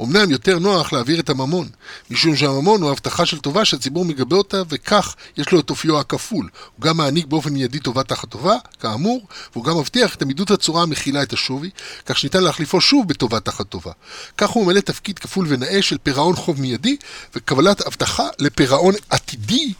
[0.00, 1.68] אמנם יותר נוח להעביר את הממון,
[2.10, 6.48] משום שהממון הוא הבטחה של טובה שהציבור מגבה אותה, וכך יש לו את אופיו הכפול.
[6.76, 10.82] הוא גם מעניק באופן מיידי טובה תחת טובה, כאמור, והוא גם מבטיח את עמידות הצורה
[10.82, 11.70] המכילה את השווי,
[12.06, 13.92] כך שניתן להחליפו שוב בטובה תחת טובה.
[14.36, 16.96] כך הוא ממלא תפקיד כפול ונאה של פירעון חוב מיידי,
[17.34, 19.72] וקבלת הבטחה לפירעון עתידי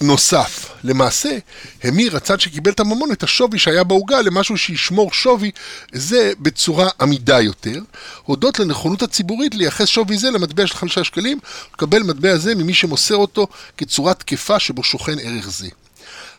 [0.00, 0.70] נוסף.
[0.84, 1.38] למעשה,
[1.82, 5.50] המיר הצד שקיבל את הממון את השווי שהיה בעוגה למשהו שישמור שווי
[5.92, 7.80] זה בצורה עמידה יותר,
[8.24, 11.38] הודות לנכונות הציבורית לייחס שווי זה למטבע של חמישה שקלים,
[11.74, 15.68] לקבל מטבע זה ממי שמוסר אותו כצורה תקפה שבו שוכן ערך זה.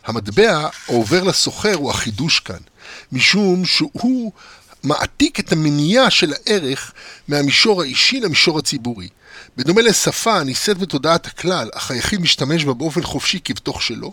[0.06, 2.60] המטבע העובר לסוחר הוא החידוש כאן,
[3.12, 4.32] משום שהוא
[4.82, 6.92] מעתיק את המניעה של הערך
[7.28, 9.08] מהמישור האישי למישור הציבורי.
[9.56, 14.12] בדומה לשפה הנישאת בתודעת הכלל, אך היחיד משתמש בה באופן חופשי כבתוך שלו,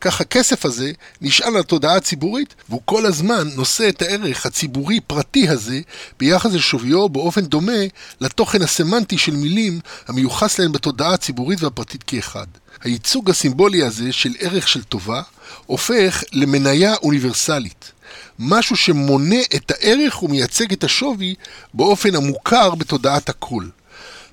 [0.00, 5.80] כך הכסף הזה נשען על התודעה הציבורית, והוא כל הזמן נושא את הערך הציבורי-פרטי הזה
[6.18, 7.82] ביחס לשוויו באופן דומה
[8.20, 12.46] לתוכן הסמנטי של מילים המיוחס להן בתודעה הציבורית והפרטית כאחד.
[12.82, 15.22] הייצוג הסימבולי הזה של ערך של טובה
[15.66, 17.92] הופך למניה אוניברסלית.
[18.38, 21.34] משהו שמונה את הערך ומייצג את השווי
[21.74, 23.64] באופן המוכר בתודעת הכל.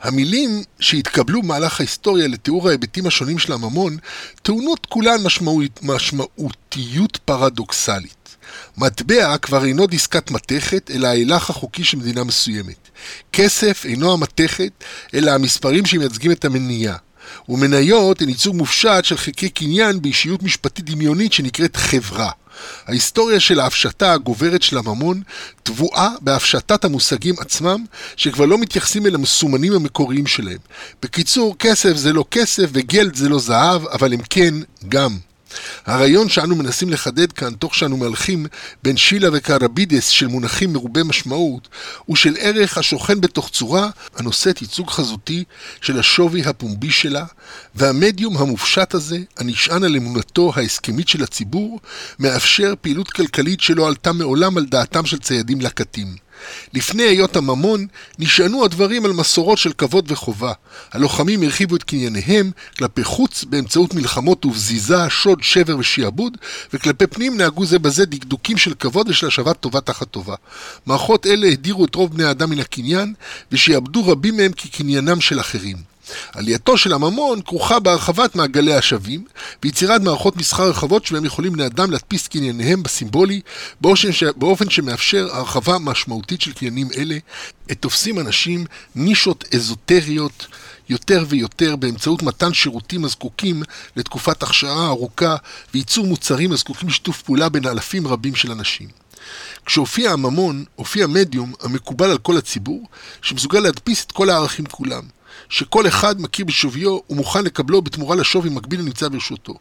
[0.02, 3.98] המילים שהתקבלו במהלך ההיסטוריה לתיאור ההיבטים השונים של הממון
[4.42, 8.36] טעונות כולן משמעות, משמעותיות פרדוקסלית.
[8.78, 12.90] מטבע כבר אינו דיסקת מתכת, אלא ההילך החוקי של מדינה מסוימת.
[13.34, 16.98] כסף אינו המתכת, אלא המספרים שמייצגים את המניעה.
[17.50, 22.32] ומניות הן ייצוג מופשט של חלקי קניין באישיות משפטית דמיונית שנקראת חברה.
[22.88, 25.22] ההיסטוריה של ההפשטה הגוברת של הממון
[25.64, 30.58] טבועה בהפשטת המושגים עצמם, שכבר לא מתייחסים אל המסומנים המקוריים שלהם.
[31.04, 34.54] בקיצור, כסף זה לא כסף וגלד זה לא זהב, אבל הם כן
[34.90, 35.18] גם.
[35.86, 38.46] הרעיון שאנו מנסים לחדד כאן, תוך שאנו מהלכים
[38.84, 41.68] בין שילה וקרבידס של מונחים מרובי משמעות,
[42.06, 45.44] הוא של ערך השוכן בתוך צורה הנושאת ייצוג חזותי
[45.82, 47.26] של השווי הפומבי שלה,
[47.76, 51.80] והמדיום המופשט הזה, הנשען על אמונתו ההסכמית של הציבור,
[52.20, 56.25] מאפשר פעילות כלכלית שלא עלתה מעולם על דעתם של ציידים לקטים.
[56.74, 57.88] לפני היות הממון,
[58.20, 60.54] נשענו הדברים על מסורות של כבוד וחובה.
[60.92, 66.38] הלוחמים הרחיבו את קנייניהם כלפי חוץ באמצעות מלחמות ובזיזה, שוד, שבר ושיעבוד,
[66.74, 70.36] וכלפי פנים נהגו זה בזה דקדוקים של כבוד ושל השבת טובה תחת טובה.
[70.86, 73.14] מערכות אלה הדירו את רוב בני האדם מן הקניין,
[73.52, 75.95] ושיעבדו רבים מהם כקניינם של אחרים.
[76.34, 79.26] עלייתו של הממון כרוכה בהרחבת מעגלי השווים,
[79.64, 83.42] ויצירת מערכות מסחר רחבות שבהם יכולים בני אדם להדפיס קנייניהם בסימבולי,
[83.82, 84.24] באופן, ש...
[84.24, 87.18] באופן שמאפשר הרחבה משמעותית של קניינים אלה,
[87.72, 88.66] את תופסים אנשים
[88.96, 90.48] נישות אזוטריות
[90.90, 93.64] יותר ויותר באמצעות מתן שירותים הזקוקים
[93.96, 95.36] לתקופת הכשרה ארוכה
[95.74, 98.88] וייצור מוצרים הזקוקים לשיתוף פעולה בין אלפים רבים של אנשים.
[99.66, 102.88] כשהופיע הממון, הופיע מדיום המקובל על כל הציבור,
[103.22, 105.04] שמסוגל להדפיס את כל הערכים כולם.
[105.50, 109.54] שכל אחד מכיר בשוויו ומוכן לקבלו בתמורה לשווי מקביל הנמצא ברשותו.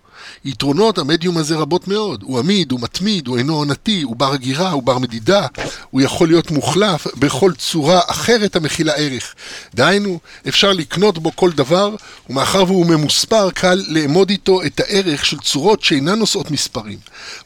[0.44, 2.22] יתרונות המדיום הזה רבות מאוד.
[2.22, 5.46] הוא עמיד, הוא מתמיד, הוא אינו עונתי, הוא בר הגירה, הוא בר מדידה,
[5.90, 9.34] הוא יכול להיות מוחלף בכל צורה אחרת המכילה ערך.
[9.74, 11.94] דהיינו, אפשר לקנות בו כל דבר,
[12.30, 16.98] ומאחר והוא ממוספר, קל לאמוד איתו את הערך של צורות שאינן נושאות מספרים.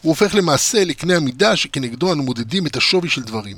[0.03, 3.57] הוא הופך למעשה לקנה המידה שכנגדו אנו מודדים את השווי של דברים.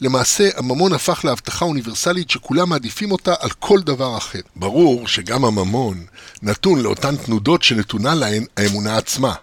[0.00, 4.40] למעשה, הממון הפך להבטחה אוניברסלית שכולם מעדיפים אותה על כל דבר אחר.
[4.56, 6.04] ברור שגם הממון
[6.42, 9.34] נתון לאותן תנודות שנתונה להן האמונה עצמה.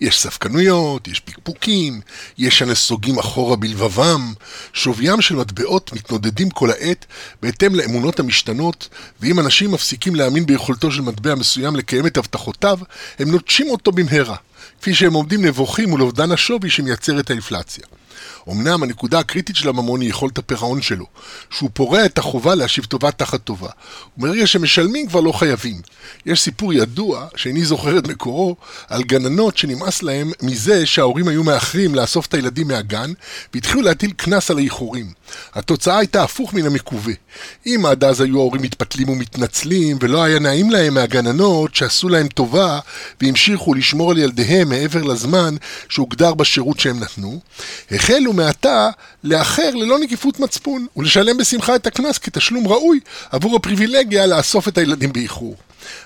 [0.00, 2.00] יש ספקנויות, יש פקפוקים,
[2.38, 4.32] יש הנסוגים אחורה בלבבם,
[4.72, 7.06] שוויים של מטבעות מתנודדים כל העת
[7.42, 8.88] בהתאם לאמונות המשתנות,
[9.20, 12.78] ואם אנשים מפסיקים להאמין ביכולתו של מטבע מסוים לקיים את הבטחותיו,
[13.18, 14.36] הם נוטשים אותו במהרה,
[14.80, 17.84] כפי שהם עומדים נבוכים מול אובדן השווי שמייצר את האינפלציה.
[18.50, 21.06] אמנם הנקודה הקריטית של הממון היא יכולת הפירעון שלו,
[21.50, 23.68] שהוא פורע את החובה להשיב טובה תחת טובה.
[24.18, 25.80] ומרגע שמשלמים כבר לא חייבים.
[26.26, 28.56] יש סיפור ידוע, שאיני זוכר את מקורו,
[28.88, 33.12] על גננות שנמאס להם מזה שההורים היו מאחרים לאסוף את הילדים מהגן,
[33.54, 35.12] והתחילו להטיל קנס על האיחורים.
[35.54, 37.14] התוצאה הייתה הפוך מן המקווה.
[37.66, 42.80] אם עד אז היו ההורים מתפתלים ומתנצלים, ולא היה נעים להם מהגננות שעשו להם טובה,
[43.20, 45.56] והמשיכו לשמור על ילדיהם מעבר לזמן
[45.88, 47.40] שהוגדר בשירות שהם נתנו,
[48.14, 48.88] החלו מעתה
[49.24, 53.00] לאחר ללא נקיפות מצפון, ולשלם בשמחה את הקנס כתשלום ראוי
[53.30, 55.56] עבור הפריבילגיה לאסוף את הילדים באיחור.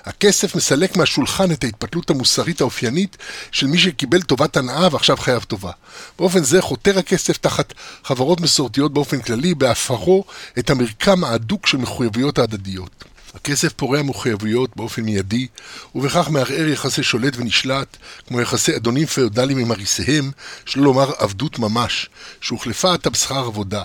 [0.05, 3.17] הכסף מסלק מהשולחן את ההתפתלות המוסרית האופיינית
[3.51, 5.71] של מי שקיבל טובת הנאה ועכשיו חייב טובה.
[6.19, 10.23] באופן זה חותר הכסף תחת חברות מסורתיות באופן כללי, בהפרו
[10.59, 13.03] את המרקם ההדוק של מחויבויות ההדדיות.
[13.35, 15.47] הכסף פורע מחויבויות באופן מיידי,
[15.95, 20.31] ובכך מערער יחסי שולט ונשלט, כמו יחסי אדונים פאודליים עם אריסיהם,
[20.65, 22.09] שלא לומר עבדות ממש,
[22.41, 23.83] שהוחלפה עתה בשכר עבודה.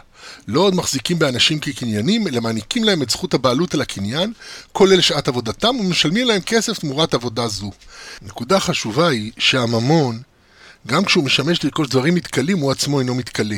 [0.48, 4.33] לא עוד מחזיקים באנשים כקניינים, אלא מעניקים להם את זכות הבעלות על הקניין,
[4.72, 7.70] כולל שעת עבודתם, ומשלמים להם כסף תמורת עבודה זו.
[8.22, 10.22] נקודה חשובה היא שהממון,
[10.87, 13.57] גם כשהוא משמש לרכוש דברים מתכלים, הוא עצמו אינו מתכלה.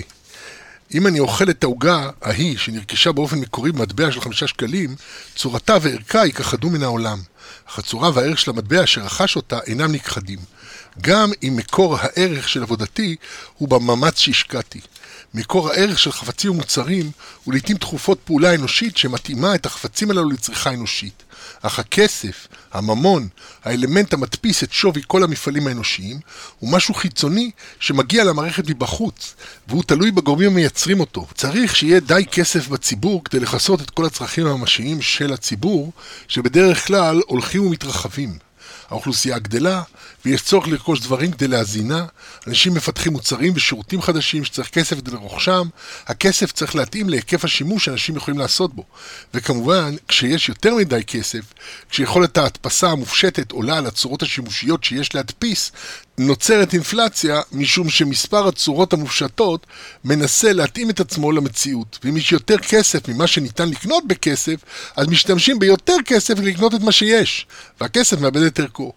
[0.94, 4.94] אם אני אוכל את העוגה ההיא, שנרכשה באופן מקורי במטבע של חמישה שקלים,
[5.36, 7.18] צורתה וערכה ייכחדו מן העולם.
[7.68, 10.38] אך הצורה והערך של המטבע אשר רכש אותה אינם נכחדים.
[11.00, 13.16] גם אם מקור הערך של עבודתי
[13.54, 14.80] הוא במאמץ שהשקעתי.
[15.34, 17.10] מקור הערך של חפצים ומוצרים
[17.44, 21.22] הוא לעיתים תכופות פעולה אנושית שמתאימה את החפצים הללו לצריכה אנושית.
[21.62, 23.28] אך הכסף, הממון,
[23.64, 26.20] האלמנט המדפיס את שווי כל המפעלים האנושיים,
[26.58, 29.34] הוא משהו חיצוני שמגיע למערכת מבחוץ,
[29.68, 31.26] והוא תלוי בגורמים המייצרים אותו.
[31.34, 35.92] צריך שיהיה די כסף בציבור כדי לכסות את כל הצרכים הממשיים של הציבור,
[36.28, 38.45] שבדרך כלל הולכים ומתרחבים.
[38.90, 39.82] האוכלוסייה גדלה,
[40.24, 42.04] ויש צורך לרכוש דברים כדי להזינה,
[42.46, 45.68] אנשים מפתחים מוצרים ושירותים חדשים שצריך כסף כדי לרוכשם,
[46.06, 48.84] הכסף צריך להתאים להיקף השימוש שאנשים יכולים לעשות בו.
[49.34, 51.54] וכמובן, כשיש יותר מדי כסף,
[51.90, 55.72] כשיכולת ההדפסה המופשטת עולה על הצורות השימושיות שיש להדפיס,
[56.18, 59.66] נוצרת אינפלציה משום שמספר הצורות המופשטות
[60.04, 61.98] מנסה להתאים את עצמו למציאות.
[62.04, 64.60] ואם יש יותר כסף ממה שניתן לקנות בכסף,
[64.96, 67.46] אז משתמשים ביותר כסף לקנות את מה שיש,
[67.80, 68.92] והכסף מאבד את ערכו.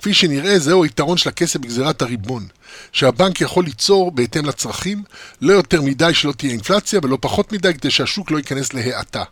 [0.00, 2.46] כפי שנראה, זהו היתרון של הכסף בגזירת הריבון,
[2.92, 5.02] שהבנק יכול ליצור בהתאם לצרכים,
[5.40, 9.24] לא יותר מדי שלא תהיה אינפלציה ולא פחות מדי כדי שהשוק לא ייכנס להאטה.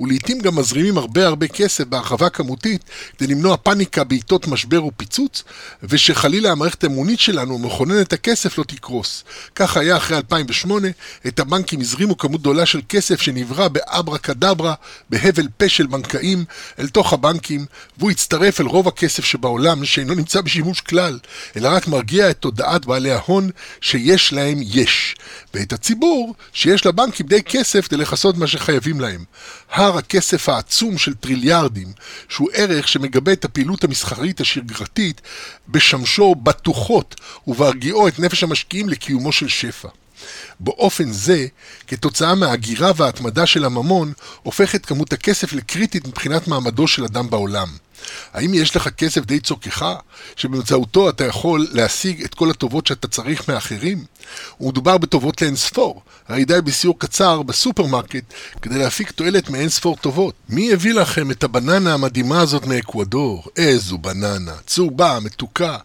[0.00, 2.84] ולעיתים גם מזרימים הרבה הרבה כסף בהרחבה כמותית
[3.18, 5.44] כדי למנוע פאניקה בעיתות משבר ופיצוץ,
[5.82, 9.24] ושחלילה המערכת האמונית שלנו, מכוננת הכסף, לא תקרוס.
[9.54, 10.88] כך היה אחרי 2008,
[11.26, 14.74] את הבנקים הזרימו כמות גדולה של כסף שנברא באברה קדברה,
[15.10, 16.44] בהבל פה של בנקאים,
[16.78, 17.66] אל תוך הבנקים,
[17.98, 21.18] והוא הצטרף אל רוב הכסף שבעולם, שאינו נמצא בשימוש כלל,
[21.56, 25.16] אלא רק מרגיע את תודעת בעלי ההון שיש להם יש,
[25.54, 29.24] ואת הציבור שיש לבנקים די כסף כדי לכסות מה שחייבים להם.
[29.70, 31.92] הר הכסף העצום של טריליארדים,
[32.28, 35.20] שהוא ערך שמגבה את הפעילות המסחרית השגרתית,
[35.68, 39.88] בשמשו בטוחות ובהרגיעו את נפש המשקיעים לקיומו של שפע.
[40.60, 41.46] באופן זה,
[41.86, 44.12] כתוצאה מההגירה וההתמדה של הממון,
[44.42, 47.68] הופכת כמות הכסף לקריטית מבחינת מעמדו של אדם בעולם.
[48.32, 49.86] האם יש לך כסף די צורכך,
[50.36, 54.04] שבאמצעותו אתה יכול להשיג את כל הטובות שאתה צריך מאחרים?
[54.60, 58.24] ומדובר בטובות לאינספור, הרי די בסיור קצר בסופרמרקט
[58.62, 60.34] כדי להפיק תועלת מאינספור טובות.
[60.48, 63.44] מי הביא לכם את הבננה המדהימה הזאת מאקוודור?
[63.56, 65.76] איזו בננה, צהובה, מתוקה.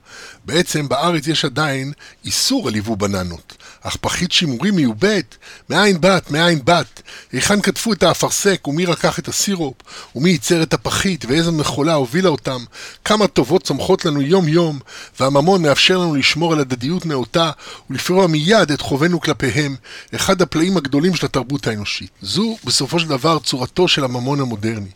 [0.46, 1.92] בעצם בארץ יש עדיין
[2.26, 3.58] איסור על יבוא בננות.
[3.82, 5.36] אך פחית שימורי מיובאת,
[5.70, 7.02] מאין באת, מאין באת?
[7.32, 9.76] היכן כתבו את האפרסק, ומי לקח את הסירופ?
[10.16, 12.64] ומי ייצר את הפחית, ואיזו מכולה הובילה אותם?
[13.06, 14.80] כמה טובות צומחות לנו יום-יום,
[15.20, 17.52] והממון מאפשר לנו לשמור על הדדיות נאותה,
[17.90, 19.76] ולפרוע מיד את חובנו כלפיהם,
[20.16, 22.10] אחד הפלאים הגדולים של התרבות האנושית.
[22.22, 24.90] זו, בסופו של דבר, צורתו של הממון המודרני.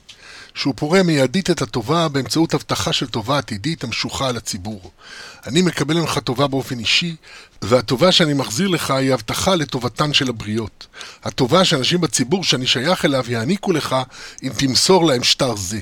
[0.53, 4.91] שהוא פורע מיידית את הטובה באמצעות הבטחה של טובה עתידית המשוכה על הציבור.
[5.47, 7.15] אני מקבל ממך טובה באופן אישי,
[7.61, 10.87] והטובה שאני מחזיר לך היא הבטחה לטובתן של הבריות.
[11.23, 13.95] הטובה שאנשים בציבור שאני שייך אליו יעניקו לך
[14.43, 15.79] אם תמסור להם שטר זה.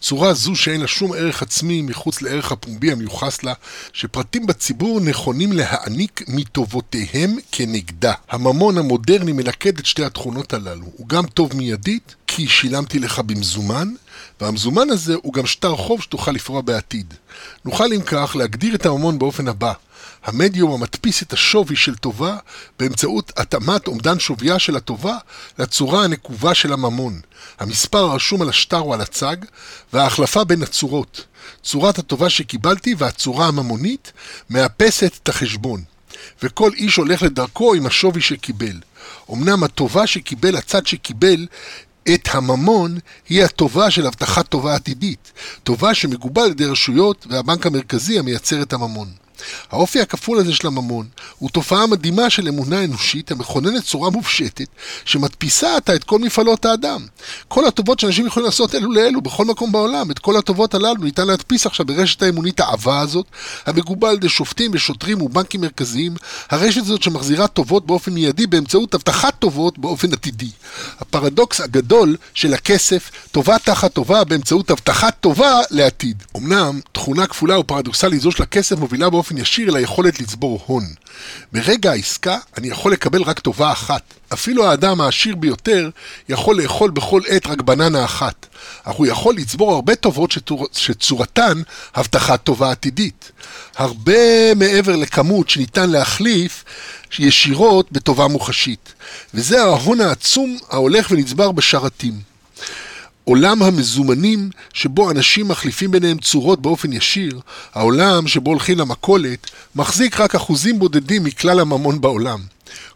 [0.00, 3.52] צורה זו שאין לה שום ערך עצמי מחוץ לערך הפומבי המיוחס לה,
[3.92, 8.12] שפרטים בציבור נכונים להעניק מטובותיהם כנגדה.
[8.30, 10.86] הממון המודרני מלכד את שתי התכונות הללו.
[10.96, 13.88] הוא גם טוב מיידית, כי שילמתי לך במזומן,
[14.40, 17.14] והמזומן הזה הוא גם שטר חוב שתוכל לפרוע בעתיד.
[17.64, 19.72] נוכל אם כך להגדיר את הממון באופן הבא
[20.24, 22.36] המדיום המדפיס את השווי של טובה
[22.78, 25.16] באמצעות התאמת אומדן שוויה של הטובה
[25.58, 27.20] לצורה הנקובה של הממון,
[27.58, 29.36] המספר הרשום על השטר או על הצג,
[29.92, 31.24] וההחלפה בין הצורות.
[31.62, 34.12] צורת הטובה שקיבלתי והצורה הממונית
[34.50, 35.82] מאפסת את החשבון.
[36.42, 38.80] וכל איש הולך לדרכו עם השווי שקיבל.
[39.32, 41.46] אמנם הטובה שקיבל הצד שקיבל
[42.14, 45.32] את הממון היא הטובה של הבטחת טובה עתידית,
[45.64, 49.08] טובה שמגובה על ידי רשויות והבנק המרכזי המייצר את הממון.
[49.70, 51.06] האופי הכפול הזה של הממון
[51.38, 54.68] הוא תופעה מדהימה של אמונה אנושית המכוננת צורה מופשטת
[55.04, 57.06] שמדפיסה עתה את כל מפעלות האדם.
[57.48, 61.26] כל הטובות שאנשים יכולים לעשות אלו לאלו בכל מקום בעולם, את כל הטובות הללו ניתן
[61.26, 63.26] להדפיס עכשיו ברשת האמונית העבה הזאת,
[63.66, 66.14] המגובה על ידי שופטים ושוטרים ובנקים מרכזיים,
[66.50, 70.50] הרשת הזאת שמחזירה טובות באופן מיידי באמצעות הבטחת טובות באופן עתידי.
[71.00, 76.22] הפרדוקס הגדול של הכסף, טובה תחת טובה באמצעות הבטחת טובה לעתיד.
[76.36, 80.84] אמנם, תכונה כפולה ופרדוקסלית זו של הכסף מובילה באופן באופן ישיר אל היכולת לצבור הון.
[81.52, 84.02] ברגע העסקה אני יכול לקבל רק טובה אחת.
[84.32, 85.90] אפילו האדם העשיר ביותר
[86.28, 88.46] יכול לאכול בכל עת רק בננה אחת,
[88.84, 90.66] אך הוא יכול לצבור הרבה טובות שצור...
[90.72, 91.62] שצורתן
[91.94, 93.32] הבטחת טובה עתידית.
[93.76, 96.64] הרבה מעבר לכמות שניתן להחליף
[97.18, 98.94] ישירות בטובה מוחשית.
[99.34, 102.29] וזה ההון העצום ההולך ונצבר בשרתים.
[103.30, 107.40] עולם המזומנים שבו אנשים מחליפים ביניהם צורות באופן ישיר,
[107.74, 112.40] העולם שבו הולכים למכולת, מחזיק רק אחוזים בודדים מכלל הממון בעולם.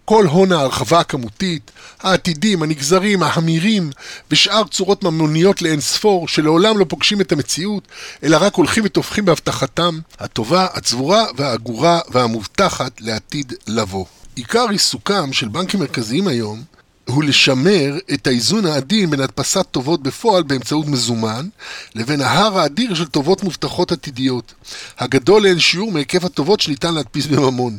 [0.05, 1.71] כל הון ההרחבה הכמותית,
[2.01, 3.91] העתידים, הנגזרים, ההמירים
[4.31, 7.89] ושאר צורות ממוניות לאין ספור שלעולם לא פוגשים את המציאות,
[8.23, 14.05] אלא רק הולכים ותופחים בהבטחתם הטובה, הצבורה והאגורה והמובטחת לעתיד לבוא.
[14.35, 16.75] עיקר עיסוקם של בנקים מרכזיים היום
[17.05, 21.49] הוא לשמר את האיזון העדין בין הדפסת טובות בפועל באמצעות מזומן,
[21.95, 24.55] לבין ההר האדיר של טובות מובטחות עתידיות.
[24.99, 27.77] הגדול לאין שיעור מהיקף הטובות שניתן להדפיס בממון.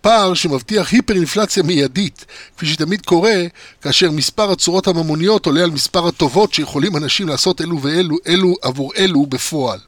[0.00, 2.24] פער שמבטיח היפר-אינפלציה מיידית,
[2.56, 3.36] כפי שתמיד קורה,
[3.82, 8.92] כאשר מספר הצורות הממוניות עולה על מספר הטובות שיכולים אנשים לעשות אלו ואלו, אלו עבור
[8.96, 9.78] אלו בפועל.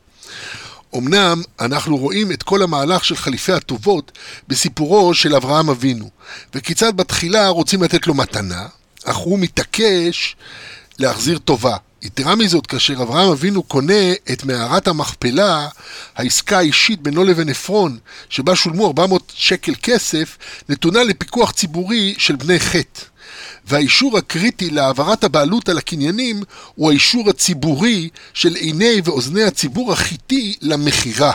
[0.96, 4.12] אמנם אנחנו רואים את כל המהלך של חליפי הטובות
[4.48, 6.10] בסיפורו של אברהם אבינו,
[6.54, 8.66] וכיצד בתחילה רוצים לתת לו מתנה,
[9.10, 10.36] אך הוא מתעקש
[10.98, 11.76] להחזיר טובה.
[12.02, 15.68] יתרה מזאת, כאשר אברהם אבינו קונה את מערת המכפלה,
[16.16, 17.98] העסקה האישית בינו לבין עפרון,
[18.28, 20.38] שבה שולמו 400 שקל כסף,
[20.68, 23.00] נתונה לפיקוח ציבורי של בני חטא.
[23.64, 26.42] והאישור הקריטי להעברת הבעלות על הקניינים
[26.74, 31.32] הוא האישור הציבורי של עיני ואוזני הציבור החיטי למכירה.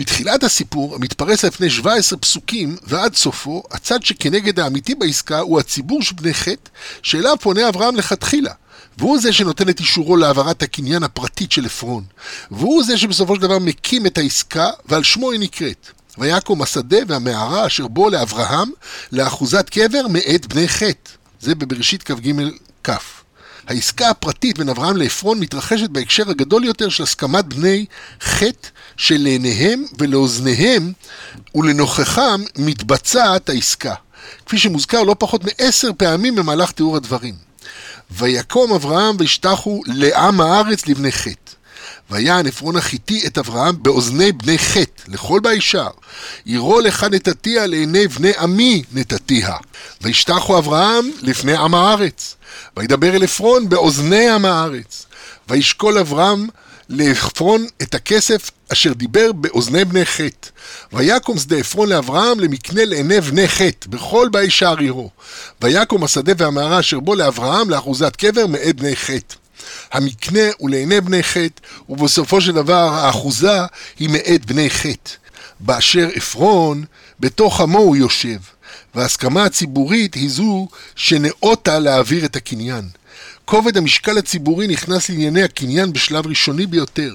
[0.00, 6.02] מתחילת הסיפור, המתפרס על פני 17 פסוקים ועד סופו, הצד שכנגד האמיתי בעסקה הוא הציבור
[6.02, 6.70] של בני חטא,
[7.02, 8.52] שאליו פונה אברהם לכתחילה.
[8.98, 12.04] והוא זה שנותן את אישורו להעברת הקניין הפרטית של עפרון.
[12.50, 15.86] והוא זה שבסופו של דבר מקים את העסקה, ועל שמו היא נקראת.
[16.18, 18.70] ויקום השדה והמערה אשר בו לאברהם
[19.12, 21.10] לאחוזת קבר מאת בני חטא.
[21.40, 22.32] זה בבראשית כ"ג
[22.84, 23.20] כ'.
[23.70, 27.86] העסקה הפרטית בין אברהם לעפרון מתרחשת בהקשר הגדול יותר של הסכמת בני
[28.20, 28.68] חטא
[29.00, 30.92] שלעיניהם ולאוזניהם
[31.54, 33.94] ולנוכחם מתבצעת העסקה,
[34.46, 37.34] כפי שמוזכר לא פחות מעשר פעמים במהלך תיאור הדברים.
[38.10, 41.52] ויקום אברהם וישתחו לעם הארץ לבני חטא.
[42.10, 45.88] ויען עפרון החיתי את אברהם באוזני בני חטא, לכל בישר.
[46.46, 49.56] יראו לך נתתיה לעיני בני עמי נתתיה.
[50.00, 52.36] וישתחו אברהם לפני עם הארץ.
[52.76, 55.06] וידבר אל עפרון באוזני עם הארץ.
[55.48, 56.48] וישקול אברהם
[56.90, 60.48] לעפרון את הכסף אשר דיבר באוזני בני חטא.
[60.92, 65.10] ויקום שדה עפרון לאברהם למקנה לעיני בני חטא, בכל באי שער עירו.
[65.62, 69.34] ויקום השדה והמערה אשר בו לאברהם לאחוזת קבר מאת בני חטא.
[69.92, 73.60] המקנה הוא לעיני בני חטא, ובסופו של דבר האחוזה
[73.98, 75.10] היא מאת בני חטא.
[75.60, 76.84] באשר עפרון,
[77.20, 78.38] בתוך עמו הוא יושב,
[78.94, 82.84] וההסכמה הציבורית היא זו שנאותה להעביר את הקניין.
[83.50, 87.14] כובד המשקל הציבורי נכנס לענייני הקניין בשלב ראשוני ביותר.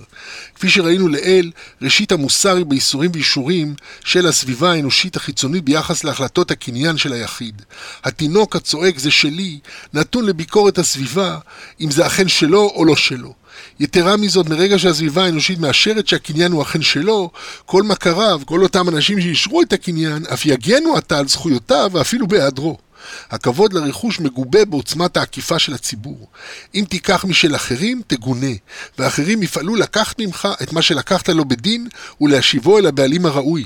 [0.55, 3.75] כפי שראינו לעיל, ראשית המוסר היא בייסורים ואישורים
[4.05, 7.61] של הסביבה האנושית החיצונית ביחס להחלטות הקניין של היחיד.
[8.03, 9.59] התינוק הצועק זה שלי,
[9.93, 11.37] נתון לביקורת הסביבה,
[11.81, 13.33] אם זה אכן שלו או לא שלו.
[13.79, 17.31] יתרה מזאת, מרגע שהסביבה האנושית מאשרת שהקניין הוא אכן שלו,
[17.65, 22.84] כל מכריו, כל אותם אנשים שאישרו את הקניין, אף יגנו עתה על זכויותיו ואפילו בהיעדרו.
[23.31, 26.27] הכבוד לרכוש מגובה בעוצמת העקיפה של הציבור.
[26.75, 28.51] אם תיקח משל אחרים, תגונה,
[28.99, 31.87] ואחרים יפעלו לקחת ממך את מה שלקחת לו בדין
[32.21, 33.65] ולהשיבו אל הבעלים הראוי.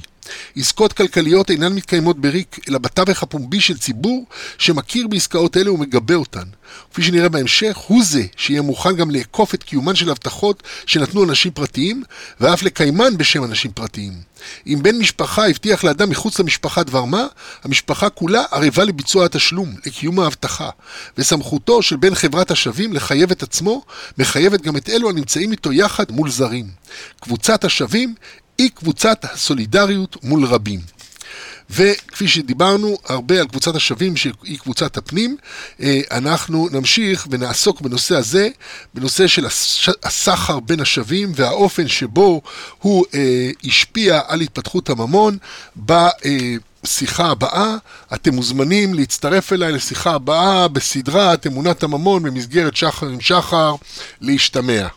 [0.55, 4.25] עסקות כלכליות אינן מתקיימות בריק, אלא בתווך הפומבי של ציבור
[4.57, 6.43] שמכיר בעסקאות אלה ומגבה אותן.
[6.91, 11.51] כפי שנראה בהמשך, הוא זה שיהיה מוכן גם לאכוף את קיומן של הבטחות שנתנו אנשים
[11.51, 12.03] פרטיים,
[12.39, 14.13] ואף לקיימן בשם אנשים פרטיים.
[14.67, 17.25] אם בן משפחה הבטיח לאדם מחוץ למשפחה דבר מה,
[17.63, 20.69] המשפחה כולה ערבה לביצוע התשלום, לקיום ההבטחה,
[21.17, 23.85] וסמכותו של בן חברת השווים לחייב את עצמו,
[24.17, 26.67] מחייבת גם את אלו הנמצאים איתו יחד מול זרים.
[27.21, 28.15] קבוצת השווים
[28.59, 30.79] היא קבוצת הסולידריות מול רבים.
[31.69, 35.37] וכפי שדיברנו הרבה על קבוצת השווים שהיא קבוצת הפנים,
[35.81, 38.49] אה, אנחנו נמשיך ונעסוק בנושא הזה,
[38.93, 39.45] בנושא של
[40.03, 42.41] הסחר בין השווים והאופן שבו
[42.79, 45.37] הוא אה, השפיע על התפתחות הממון
[45.75, 47.75] בשיחה הבאה.
[48.13, 53.75] אתם מוזמנים להצטרף אליי לשיחה הבאה בסדרת אמונת הממון במסגרת שחר עם שחר,
[54.21, 54.87] להשתמע.